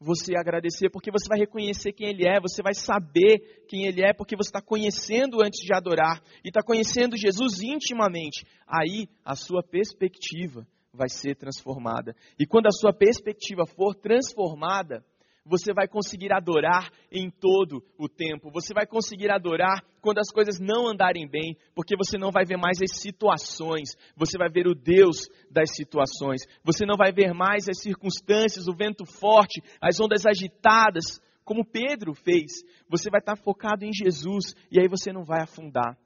você 0.00 0.36
agradecer, 0.36 0.90
porque 0.90 1.10
você 1.10 1.28
vai 1.28 1.38
reconhecer 1.38 1.92
quem 1.92 2.08
Ele 2.08 2.28
é, 2.28 2.40
você 2.40 2.62
vai 2.62 2.74
saber 2.74 3.64
quem 3.68 3.86
Ele 3.86 4.02
é, 4.02 4.12
porque 4.12 4.36
você 4.36 4.48
está 4.48 4.62
conhecendo 4.62 5.42
antes 5.42 5.60
de 5.60 5.74
adorar 5.74 6.22
e 6.44 6.48
está 6.48 6.62
conhecendo 6.62 7.16
Jesus 7.16 7.60
intimamente. 7.62 8.46
Aí 8.66 9.08
a 9.24 9.34
sua 9.34 9.62
perspectiva 9.62 10.66
vai 10.92 11.08
ser 11.08 11.36
transformada. 11.36 12.14
E 12.38 12.46
quando 12.46 12.66
a 12.66 12.72
sua 12.72 12.92
perspectiva 12.92 13.64
for 13.66 13.94
transformada, 13.94 15.04
você 15.48 15.72
vai 15.72 15.88
conseguir 15.88 16.32
adorar 16.32 16.90
em 17.10 17.30
todo 17.30 17.82
o 17.98 18.08
tempo. 18.08 18.50
Você 18.52 18.74
vai 18.74 18.86
conseguir 18.86 19.30
adorar 19.30 19.82
quando 20.00 20.18
as 20.18 20.30
coisas 20.30 20.60
não 20.60 20.86
andarem 20.86 21.26
bem, 21.26 21.56
porque 21.74 21.96
você 21.96 22.18
não 22.18 22.30
vai 22.30 22.44
ver 22.44 22.58
mais 22.58 22.78
as 22.82 23.00
situações, 23.00 23.96
você 24.14 24.38
vai 24.38 24.48
ver 24.50 24.66
o 24.66 24.74
Deus 24.74 25.28
das 25.50 25.74
situações. 25.74 26.42
Você 26.62 26.84
não 26.84 26.96
vai 26.96 27.12
ver 27.12 27.32
mais 27.32 27.68
as 27.68 27.80
circunstâncias, 27.80 28.68
o 28.68 28.76
vento 28.76 29.04
forte, 29.06 29.62
as 29.80 29.98
ondas 29.98 30.26
agitadas, 30.26 31.20
como 31.44 31.64
Pedro 31.64 32.14
fez. 32.14 32.62
Você 32.88 33.10
vai 33.10 33.20
estar 33.20 33.36
focado 33.36 33.84
em 33.84 33.92
Jesus 33.92 34.54
e 34.70 34.78
aí 34.78 34.86
você 34.86 35.12
não 35.12 35.24
vai 35.24 35.42
afundar. 35.42 35.98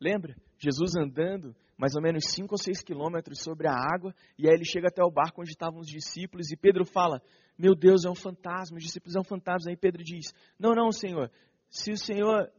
Lembra? 0.00 0.36
Jesus 0.58 0.92
andando 0.96 1.54
mais 1.76 1.94
ou 1.94 2.02
menos 2.02 2.24
5 2.30 2.54
ou 2.54 2.58
6 2.58 2.82
quilômetros 2.82 3.40
sobre 3.42 3.68
a 3.68 3.74
água, 3.74 4.14
e 4.38 4.48
aí 4.48 4.54
ele 4.54 4.64
chega 4.64 4.88
até 4.88 5.02
o 5.04 5.10
barco 5.10 5.42
onde 5.42 5.50
estavam 5.50 5.80
os 5.80 5.88
discípulos, 5.88 6.50
e 6.50 6.56
Pedro 6.56 6.84
fala: 6.84 7.20
Meu 7.58 7.74
Deus, 7.74 8.04
é 8.04 8.10
um 8.10 8.14
fantasma, 8.14 8.78
os 8.78 8.84
discípulos 8.84 9.14
é 9.14 9.20
um 9.20 9.24
fantasma. 9.24 9.70
Aí 9.70 9.76
Pedro 9.76 10.02
diz: 10.02 10.32
Não, 10.58 10.74
não, 10.74 10.90
Senhor, 10.90 11.30
se 11.68 11.92
o 11.92 11.98
Senhor, 11.98 12.50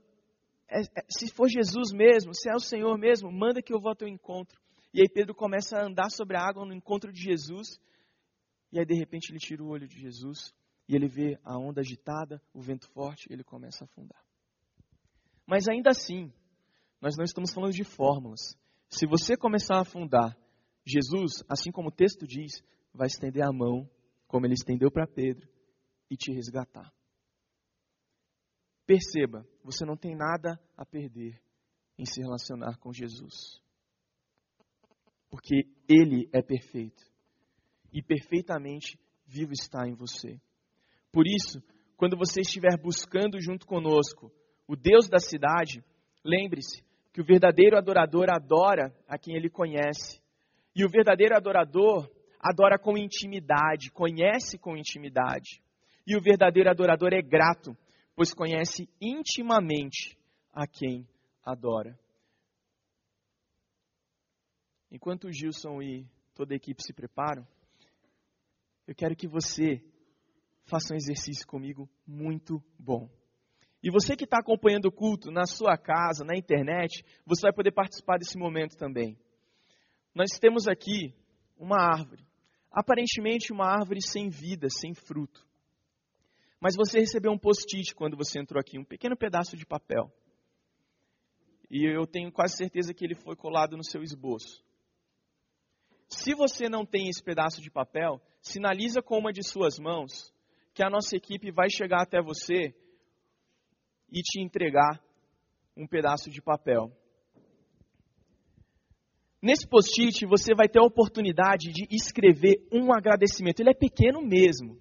é, 0.70 0.82
é, 0.82 1.06
se 1.10 1.32
for 1.34 1.50
Jesus 1.50 1.92
mesmo, 1.92 2.34
se 2.34 2.50
é 2.50 2.54
o 2.54 2.60
Senhor 2.60 2.98
mesmo, 2.98 3.32
manda 3.32 3.62
que 3.62 3.74
eu 3.74 3.82
vá 3.82 3.90
ao 3.90 3.96
teu 3.96 4.08
encontro. 4.08 4.60
E 4.94 5.02
aí 5.02 5.10
Pedro 5.10 5.34
começa 5.34 5.78
a 5.78 5.86
andar 5.86 6.10
sobre 6.10 6.38
a 6.38 6.42
água 6.42 6.66
no 6.66 6.74
encontro 6.74 7.12
de 7.12 7.22
Jesus, 7.22 7.80
e 8.72 8.80
aí 8.80 8.86
de 8.86 8.96
repente 8.96 9.32
ele 9.32 9.40
tira 9.40 9.64
o 9.64 9.70
olho 9.70 9.88
de 9.88 10.00
Jesus, 10.00 10.54
e 10.88 10.96
ele 10.96 11.08
vê 11.08 11.40
a 11.44 11.58
onda 11.58 11.82
agitada, 11.82 12.42
o 12.54 12.62
vento 12.62 12.88
forte, 12.90 13.28
e 13.30 13.34
ele 13.34 13.44
começa 13.44 13.84
a 13.84 13.86
afundar. 13.86 14.24
Mas 15.46 15.68
ainda 15.68 15.90
assim, 15.90 16.32
nós 17.02 17.16
não 17.18 17.24
estamos 17.24 17.54
falando 17.54 17.74
de 17.74 17.84
fórmulas. 17.84 18.58
Se 18.90 19.06
você 19.06 19.36
começar 19.36 19.78
a 19.78 19.82
afundar, 19.82 20.38
Jesus, 20.86 21.44
assim 21.50 21.72
como 21.72 21.90
o 21.90 21.92
texto 21.92 22.26
diz, 22.26 22.64
vai 22.94 23.08
estender 23.08 23.44
a 23.44 23.52
mão, 23.52 23.90
como 24.28 24.46
ele 24.46 24.54
estendeu 24.54 24.90
para 24.90 25.08
Pedro, 25.08 25.48
e 26.10 26.16
te 26.16 26.32
resgatar. 26.32 26.92
Perceba, 28.86 29.46
você 29.64 29.86
não 29.86 29.98
tem 29.98 30.16
nada 30.16 30.58
a 30.78 30.86
perder 30.86 31.42
em 31.98 32.06
se 32.06 32.22
relacionar 32.22 32.78
com 32.78 32.94
Jesus. 32.94 33.62
Porque 35.30 35.68
Ele 35.90 36.30
é 36.32 36.42
perfeito. 36.42 37.04
E 37.92 38.02
perfeitamente 38.02 38.98
vivo 39.26 39.52
está 39.52 39.86
em 39.86 39.94
você. 39.94 40.40
Por 41.12 41.26
isso, 41.28 41.62
quando 41.98 42.18
você 42.18 42.42
estiver 42.42 42.80
buscando 42.82 43.42
junto 43.42 43.66
conosco 43.66 44.32
o 44.66 44.76
Deus 44.76 45.10
da 45.10 45.20
cidade, 45.20 45.84
lembre-se 46.24 46.87
que 47.18 47.22
o 47.22 47.26
verdadeiro 47.26 47.76
adorador 47.76 48.30
adora 48.30 48.96
a 49.08 49.18
quem 49.18 49.36
ele 49.36 49.50
conhece. 49.50 50.22
E 50.76 50.86
o 50.86 50.88
verdadeiro 50.88 51.36
adorador 51.36 52.08
adora 52.40 52.78
com 52.78 52.96
intimidade, 52.96 53.90
conhece 53.90 54.56
com 54.60 54.78
intimidade. 54.78 55.60
E 56.06 56.16
o 56.16 56.22
verdadeiro 56.22 56.70
adorador 56.70 57.14
é 57.14 57.22
grato, 57.24 57.76
pois 58.16 58.36
conhece 58.36 58.88
intimamente 59.02 60.16
a 60.54 60.68
quem 60.68 61.08
adora. 61.44 61.98
Enquanto 64.92 65.24
o 65.24 65.34
Gilson 65.34 65.82
e 65.82 66.06
toda 66.36 66.54
a 66.54 66.58
equipe 66.58 66.84
se 66.84 66.94
preparam, 66.94 67.48
eu 68.86 68.94
quero 68.94 69.16
que 69.16 69.28
você 69.28 69.84
faça 70.66 70.94
um 70.94 70.98
exercício 70.98 71.48
comigo 71.48 71.90
muito 72.06 72.62
bom. 72.78 73.10
E 73.84 73.92
você 73.92 74.16
que 74.16 74.24
está 74.24 74.40
acompanhando 74.40 74.86
o 74.86 74.92
culto 74.92 75.32
na 75.32 75.46
sua 75.46 75.78
casa, 75.78 76.26
na 76.26 76.36
internet, 76.36 77.04
você 77.26 77.44
vai 77.44 77.54
poder 77.54 77.72
participar 77.72 78.18
desse 78.18 78.38
momento 78.38 78.76
também. 78.76 79.18
Nós 80.16 80.40
temos 80.40 80.68
aqui 80.68 81.14
uma 81.58 81.78
árvore, 81.78 82.26
aparentemente 82.72 83.54
uma 83.54 83.68
árvore 83.68 84.02
sem 84.02 84.30
vida, 84.30 84.68
sem 84.70 84.94
fruto. 84.94 85.46
Mas 86.60 86.76
você 86.76 87.00
recebeu 87.00 87.32
um 87.32 87.38
post-it 87.38 87.94
quando 87.94 88.18
você 88.18 88.40
entrou 88.40 88.60
aqui, 88.60 88.80
um 88.80 88.84
pequeno 88.84 89.16
pedaço 89.16 89.56
de 89.56 89.66
papel. 89.66 90.12
E 91.70 91.86
eu 91.86 92.08
tenho 92.08 92.32
quase 92.32 92.56
certeza 92.56 92.94
que 92.94 93.06
ele 93.06 93.14
foi 93.14 93.36
colado 93.36 93.78
no 93.78 93.84
seu 93.84 94.02
esboço. 94.02 94.66
Se 96.10 96.34
você 96.34 96.70
não 96.70 96.86
tem 96.86 97.10
esse 97.10 97.22
pedaço 97.22 97.62
de 97.62 97.70
papel, 97.70 98.22
sinaliza 98.42 99.02
com 99.02 99.20
uma 99.20 99.34
de 99.34 99.48
suas 99.48 99.78
mãos 99.78 100.34
que 100.74 100.82
a 100.82 100.90
nossa 100.90 101.16
equipe 101.16 101.52
vai 101.52 101.70
chegar 101.70 102.02
até 102.02 102.22
você 102.22 102.74
e 104.12 104.22
te 104.22 104.42
entregar 104.42 105.02
um 105.76 105.88
pedaço 105.88 106.30
de 106.30 106.42
papel. 106.42 106.92
Nesse 109.42 109.68
post-it 109.68 110.26
você 110.26 110.56
vai 110.56 110.68
ter 110.68 110.80
a 110.80 110.86
oportunidade 110.86 111.72
de 111.72 111.88
escrever 111.92 112.68
um 112.72 112.92
agradecimento. 112.92 113.60
Ele 113.60 113.70
é 113.70 113.74
pequeno 113.74 114.22
mesmo. 114.22 114.78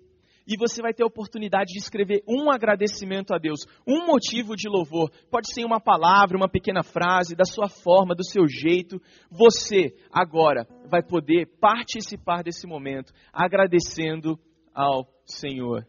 E 0.48 0.56
você 0.56 0.80
vai 0.80 0.94
ter 0.94 1.02
a 1.02 1.06
oportunidade 1.06 1.72
de 1.72 1.78
escrever 1.78 2.22
um 2.26 2.50
agradecimento 2.50 3.34
a 3.34 3.38
Deus, 3.38 3.66
um 3.86 4.06
motivo 4.06 4.54
de 4.54 4.68
louvor. 4.68 5.10
Pode 5.28 5.52
ser 5.52 5.64
uma 5.64 5.80
palavra, 5.80 6.36
uma 6.36 6.48
pequena 6.48 6.84
frase, 6.84 7.34
da 7.34 7.44
sua 7.44 7.68
forma, 7.68 8.14
do 8.14 8.24
seu 8.24 8.46
jeito. 8.46 9.02
Você 9.28 9.96
agora 10.10 10.64
vai 10.88 11.02
poder 11.02 11.46
participar 11.60 12.44
desse 12.44 12.64
momento 12.64 13.12
agradecendo 13.32 14.38
ao 14.72 15.08
Senhor. 15.24 15.84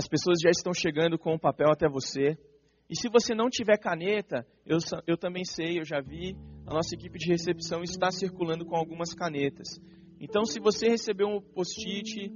As 0.00 0.08
pessoas 0.08 0.38
já 0.42 0.48
estão 0.48 0.72
chegando 0.72 1.18
com 1.18 1.34
o 1.34 1.38
papel 1.38 1.70
até 1.70 1.86
você. 1.86 2.34
E 2.88 2.96
se 2.96 3.10
você 3.10 3.34
não 3.34 3.50
tiver 3.50 3.76
caneta, 3.76 4.46
eu, 4.64 4.78
eu 5.06 5.14
também 5.14 5.44
sei, 5.44 5.78
eu 5.78 5.84
já 5.84 6.00
vi, 6.00 6.34
a 6.66 6.72
nossa 6.72 6.94
equipe 6.94 7.18
de 7.18 7.30
recepção 7.30 7.82
está 7.82 8.10
circulando 8.10 8.64
com 8.64 8.74
algumas 8.74 9.12
canetas. 9.12 9.68
Então, 10.18 10.46
se 10.46 10.58
você 10.58 10.88
recebeu 10.88 11.28
um 11.28 11.38
post-it, 11.38 12.32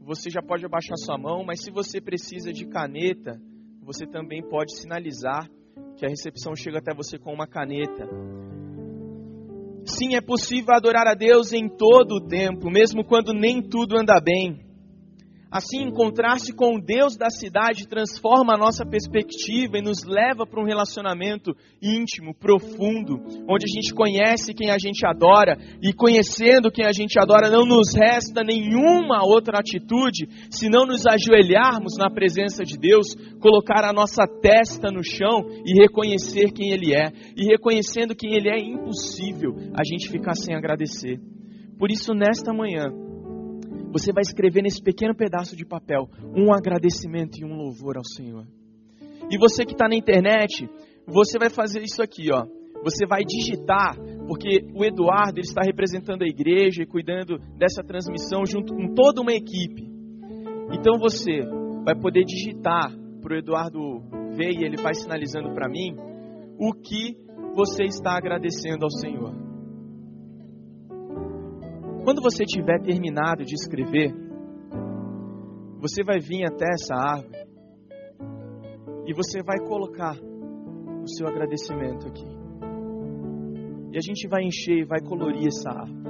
você 0.00 0.30
já 0.30 0.40
pode 0.40 0.64
abaixar 0.64 0.96
sua 0.96 1.18
mão, 1.18 1.44
mas 1.44 1.60
se 1.60 1.70
você 1.70 2.00
precisa 2.00 2.50
de 2.54 2.64
caneta, 2.66 3.38
você 3.82 4.06
também 4.06 4.42
pode 4.42 4.74
sinalizar 4.74 5.46
que 5.98 6.06
a 6.06 6.08
recepção 6.08 6.56
chega 6.56 6.78
até 6.78 6.94
você 6.94 7.18
com 7.18 7.34
uma 7.34 7.46
caneta. 7.46 8.08
Sim, 9.84 10.14
é 10.14 10.22
possível 10.22 10.74
adorar 10.74 11.06
a 11.06 11.12
Deus 11.12 11.52
em 11.52 11.68
todo 11.68 12.12
o 12.12 12.26
tempo, 12.26 12.70
mesmo 12.70 13.04
quando 13.04 13.34
nem 13.34 13.60
tudo 13.60 13.98
anda 13.98 14.18
bem. 14.18 14.71
Assim, 15.52 15.82
encontrar-se 15.82 16.50
com 16.54 16.76
o 16.76 16.80
Deus 16.80 17.14
da 17.14 17.28
cidade 17.28 17.86
transforma 17.86 18.54
a 18.54 18.58
nossa 18.58 18.86
perspectiva 18.86 19.76
e 19.76 19.82
nos 19.82 20.02
leva 20.02 20.46
para 20.46 20.58
um 20.58 20.64
relacionamento 20.64 21.54
íntimo, 21.82 22.34
profundo, 22.34 23.20
onde 23.46 23.66
a 23.66 23.72
gente 23.74 23.92
conhece 23.92 24.54
quem 24.54 24.70
a 24.70 24.78
gente 24.78 25.04
adora 25.04 25.58
e 25.82 25.92
conhecendo 25.92 26.72
quem 26.72 26.86
a 26.86 26.92
gente 26.92 27.18
adora, 27.20 27.50
não 27.50 27.66
nos 27.66 27.94
resta 27.94 28.42
nenhuma 28.42 29.26
outra 29.26 29.58
atitude 29.58 30.26
senão 30.50 30.86
nos 30.86 31.06
ajoelharmos 31.06 31.98
na 31.98 32.08
presença 32.08 32.64
de 32.64 32.78
Deus, 32.78 33.14
colocar 33.38 33.84
a 33.84 33.92
nossa 33.92 34.26
testa 34.26 34.90
no 34.90 35.04
chão 35.04 35.44
e 35.66 35.78
reconhecer 35.78 36.50
quem 36.52 36.70
Ele 36.72 36.94
é. 36.96 37.12
E 37.36 37.44
reconhecendo 37.44 38.16
quem 38.16 38.34
Ele 38.34 38.48
é, 38.48 38.56
é 38.56 38.64
impossível 38.64 39.52
a 39.74 39.84
gente 39.84 40.08
ficar 40.08 40.34
sem 40.34 40.54
agradecer. 40.54 41.20
Por 41.78 41.90
isso, 41.90 42.14
nesta 42.14 42.54
manhã, 42.54 43.11
você 43.92 44.12
vai 44.12 44.22
escrever 44.22 44.62
nesse 44.62 44.82
pequeno 44.82 45.14
pedaço 45.14 45.54
de 45.54 45.66
papel 45.66 46.08
um 46.34 46.52
agradecimento 46.52 47.38
e 47.38 47.44
um 47.44 47.54
louvor 47.54 47.98
ao 47.98 48.04
Senhor. 48.04 48.46
E 49.30 49.38
você 49.38 49.64
que 49.64 49.72
está 49.72 49.86
na 49.88 49.94
internet, 49.94 50.68
você 51.06 51.38
vai 51.38 51.50
fazer 51.50 51.80
isso 51.82 52.02
aqui, 52.02 52.32
ó. 52.32 52.46
Você 52.82 53.06
vai 53.06 53.22
digitar, 53.24 53.96
porque 54.26 54.66
o 54.74 54.84
Eduardo 54.84 55.38
ele 55.38 55.46
está 55.46 55.62
representando 55.62 56.22
a 56.22 56.26
igreja 56.26 56.82
e 56.82 56.86
cuidando 56.86 57.38
dessa 57.56 57.82
transmissão 57.82 58.44
junto 58.44 58.74
com 58.74 58.94
toda 58.94 59.20
uma 59.20 59.32
equipe. 59.32 59.88
Então 60.72 60.98
você 60.98 61.42
vai 61.84 61.94
poder 61.94 62.24
digitar 62.24 62.90
para 63.20 63.34
o 63.34 63.38
Eduardo 63.38 64.00
ver 64.34 64.52
e 64.52 64.64
ele 64.64 64.82
vai 64.82 64.94
sinalizando 64.94 65.52
para 65.54 65.68
mim 65.68 65.94
o 66.58 66.72
que 66.72 67.16
você 67.54 67.84
está 67.84 68.16
agradecendo 68.16 68.84
ao 68.84 68.90
Senhor. 68.90 69.51
Quando 72.04 72.20
você 72.20 72.44
tiver 72.44 72.80
terminado 72.82 73.44
de 73.44 73.54
escrever, 73.54 74.12
você 75.78 76.02
vai 76.02 76.18
vir 76.18 76.44
até 76.44 76.66
essa 76.72 76.94
árvore 76.94 77.46
e 79.06 79.14
você 79.14 79.40
vai 79.42 79.58
colocar 79.60 80.16
o 80.16 81.08
seu 81.08 81.28
agradecimento 81.28 82.08
aqui. 82.08 82.26
E 83.92 83.96
a 83.96 84.00
gente 84.00 84.26
vai 84.28 84.42
encher 84.42 84.78
e 84.78 84.84
vai 84.84 85.00
colorir 85.00 85.46
essa 85.46 85.70
árvore. 85.70 86.02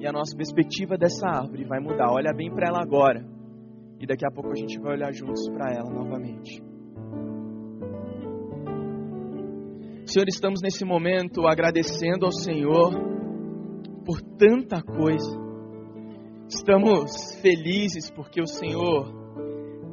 E 0.00 0.06
a 0.06 0.12
nossa 0.12 0.36
perspectiva 0.36 0.96
dessa 0.96 1.28
árvore 1.28 1.64
vai 1.64 1.78
mudar. 1.78 2.10
Olha 2.10 2.32
bem 2.34 2.52
para 2.52 2.68
ela 2.68 2.82
agora. 2.82 3.24
E 4.00 4.06
daqui 4.06 4.26
a 4.26 4.30
pouco 4.30 4.50
a 4.50 4.56
gente 4.56 4.80
vai 4.80 4.94
olhar 4.94 5.12
juntos 5.12 5.48
para 5.50 5.72
ela 5.72 5.88
novamente. 5.88 6.60
Senhor, 10.04 10.26
estamos 10.26 10.60
nesse 10.60 10.84
momento 10.84 11.46
agradecendo 11.46 12.26
ao 12.26 12.32
Senhor 12.32 13.21
por 14.04 14.20
tanta 14.20 14.82
coisa. 14.82 15.40
Estamos 16.48 17.34
felizes 17.40 18.10
porque 18.10 18.40
o 18.40 18.46
Senhor 18.46 19.10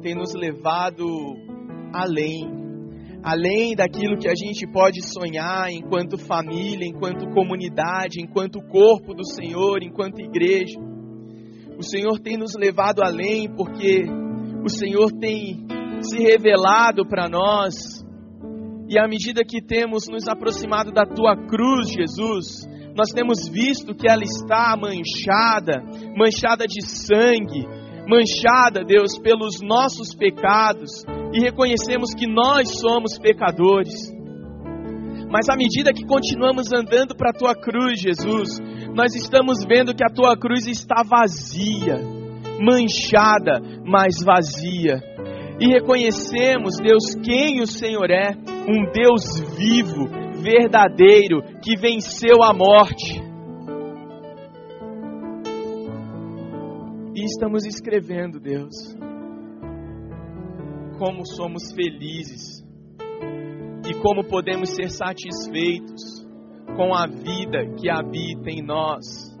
tem 0.02 0.14
nos 0.14 0.34
levado 0.34 1.06
além, 1.92 2.48
além 3.22 3.74
daquilo 3.74 4.18
que 4.18 4.28
a 4.28 4.34
gente 4.34 4.66
pode 4.66 5.00
sonhar 5.02 5.70
enquanto 5.70 6.18
família, 6.18 6.86
enquanto 6.86 7.30
comunidade, 7.30 8.20
enquanto 8.20 8.60
corpo 8.62 9.14
do 9.14 9.24
Senhor, 9.24 9.82
enquanto 9.82 10.20
igreja. 10.20 10.78
O 11.78 11.82
Senhor 11.82 12.18
tem 12.18 12.36
nos 12.36 12.54
levado 12.54 13.02
além 13.02 13.48
porque 13.54 14.04
o 14.64 14.68
Senhor 14.68 15.10
tem 15.12 15.66
se 16.02 16.18
revelado 16.18 17.06
para 17.06 17.28
nós. 17.28 18.04
E 18.88 18.98
à 18.98 19.06
medida 19.06 19.42
que 19.46 19.62
temos 19.62 20.08
nos 20.10 20.26
aproximado 20.28 20.90
da 20.92 21.04
tua 21.04 21.36
cruz, 21.36 21.88
Jesus, 21.88 22.66
nós 23.00 23.12
temos 23.14 23.48
visto 23.48 23.94
que 23.94 24.06
ela 24.06 24.22
está 24.22 24.76
manchada, 24.76 25.82
manchada 26.14 26.66
de 26.66 26.84
sangue, 26.86 27.66
manchada, 28.06 28.84
Deus, 28.84 29.18
pelos 29.18 29.62
nossos 29.62 30.14
pecados, 30.14 31.02
e 31.32 31.40
reconhecemos 31.40 32.12
que 32.12 32.26
nós 32.26 32.78
somos 32.78 33.18
pecadores. 33.18 34.12
Mas 35.30 35.48
à 35.48 35.56
medida 35.56 35.94
que 35.94 36.04
continuamos 36.04 36.70
andando 36.74 37.16
para 37.16 37.30
a 37.30 37.32
tua 37.32 37.54
cruz, 37.54 37.98
Jesus, 38.00 38.58
nós 38.94 39.14
estamos 39.14 39.64
vendo 39.66 39.94
que 39.94 40.04
a 40.04 40.12
tua 40.14 40.36
cruz 40.36 40.66
está 40.66 41.02
vazia, 41.02 41.96
manchada, 42.60 43.62
mas 43.82 44.22
vazia. 44.22 45.00
E 45.58 45.68
reconhecemos, 45.68 46.76
Deus, 46.76 47.14
quem 47.24 47.62
o 47.62 47.66
Senhor 47.66 48.10
é, 48.10 48.32
um 48.68 48.92
Deus 48.92 49.40
vivo, 49.56 50.06
verdadeiro, 50.40 51.42
que 51.62 51.76
venceu 51.76 52.42
a 52.42 52.52
morte. 52.52 53.20
E 57.14 57.24
estamos 57.24 57.64
escrevendo, 57.66 58.40
Deus, 58.40 58.96
como 60.98 61.26
somos 61.26 61.72
felizes 61.72 62.64
e 63.88 63.94
como 64.00 64.24
podemos 64.24 64.70
ser 64.70 64.90
satisfeitos 64.90 66.26
com 66.76 66.94
a 66.94 67.06
vida 67.06 67.74
que 67.78 67.90
habita 67.90 68.50
em 68.50 68.62
nós. 68.62 69.36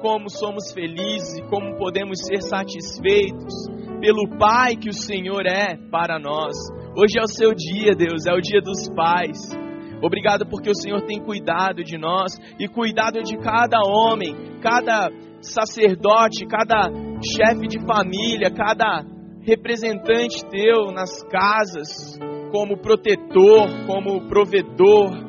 Como 0.00 0.30
somos 0.30 0.72
felizes 0.72 1.38
e 1.38 1.42
como 1.48 1.76
podemos 1.76 2.20
ser 2.20 2.40
satisfeitos 2.40 3.66
pelo 4.00 4.38
Pai 4.38 4.76
que 4.76 4.88
o 4.88 4.92
Senhor 4.92 5.44
é 5.44 5.76
para 5.90 6.18
nós. 6.18 6.56
Hoje 6.96 7.18
é 7.18 7.22
o 7.22 7.26
seu 7.26 7.52
dia, 7.52 7.94
Deus, 7.96 8.26
é 8.26 8.32
o 8.32 8.40
dia 8.40 8.60
dos 8.60 8.88
pais. 8.94 9.67
Obrigado 10.02 10.46
porque 10.46 10.70
o 10.70 10.74
Senhor 10.74 11.02
tem 11.02 11.20
cuidado 11.20 11.82
de 11.82 11.98
nós 11.98 12.32
e 12.58 12.68
cuidado 12.68 13.22
de 13.22 13.36
cada 13.38 13.80
homem, 13.80 14.58
cada 14.60 15.10
sacerdote, 15.40 16.46
cada 16.46 16.90
chefe 17.22 17.66
de 17.66 17.84
família, 17.84 18.50
cada 18.50 19.04
representante 19.42 20.44
teu 20.50 20.92
nas 20.92 21.22
casas, 21.24 22.18
como 22.52 22.78
protetor, 22.78 23.86
como 23.86 24.28
provedor. 24.28 25.26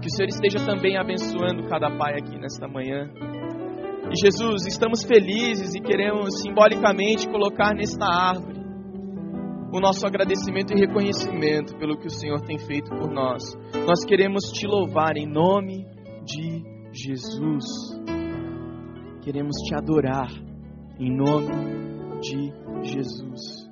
Que 0.00 0.08
o 0.08 0.10
Senhor 0.10 0.28
esteja 0.28 0.66
também 0.66 0.98
abençoando 0.98 1.66
cada 1.68 1.90
pai 1.96 2.14
aqui 2.18 2.38
nesta 2.38 2.68
manhã. 2.68 3.08
E 4.10 4.16
Jesus, 4.22 4.66
estamos 4.66 5.02
felizes 5.04 5.74
e 5.74 5.80
queremos 5.80 6.42
simbolicamente 6.42 7.26
colocar 7.28 7.74
nesta 7.74 8.04
árvore 8.04 8.63
o 9.74 9.80
nosso 9.80 10.06
agradecimento 10.06 10.72
e 10.72 10.78
reconhecimento 10.78 11.76
pelo 11.76 11.98
que 11.98 12.06
o 12.06 12.10
Senhor 12.10 12.40
tem 12.42 12.56
feito 12.58 12.90
por 12.90 13.10
nós. 13.10 13.42
Nós 13.84 14.04
queremos 14.06 14.44
te 14.52 14.68
louvar 14.68 15.16
em 15.16 15.26
nome 15.26 15.84
de 16.24 16.62
Jesus. 16.92 17.64
Queremos 19.20 19.56
te 19.66 19.74
adorar 19.74 20.30
em 21.00 21.10
nome 21.10 22.20
de 22.20 22.52
Jesus. 22.88 23.63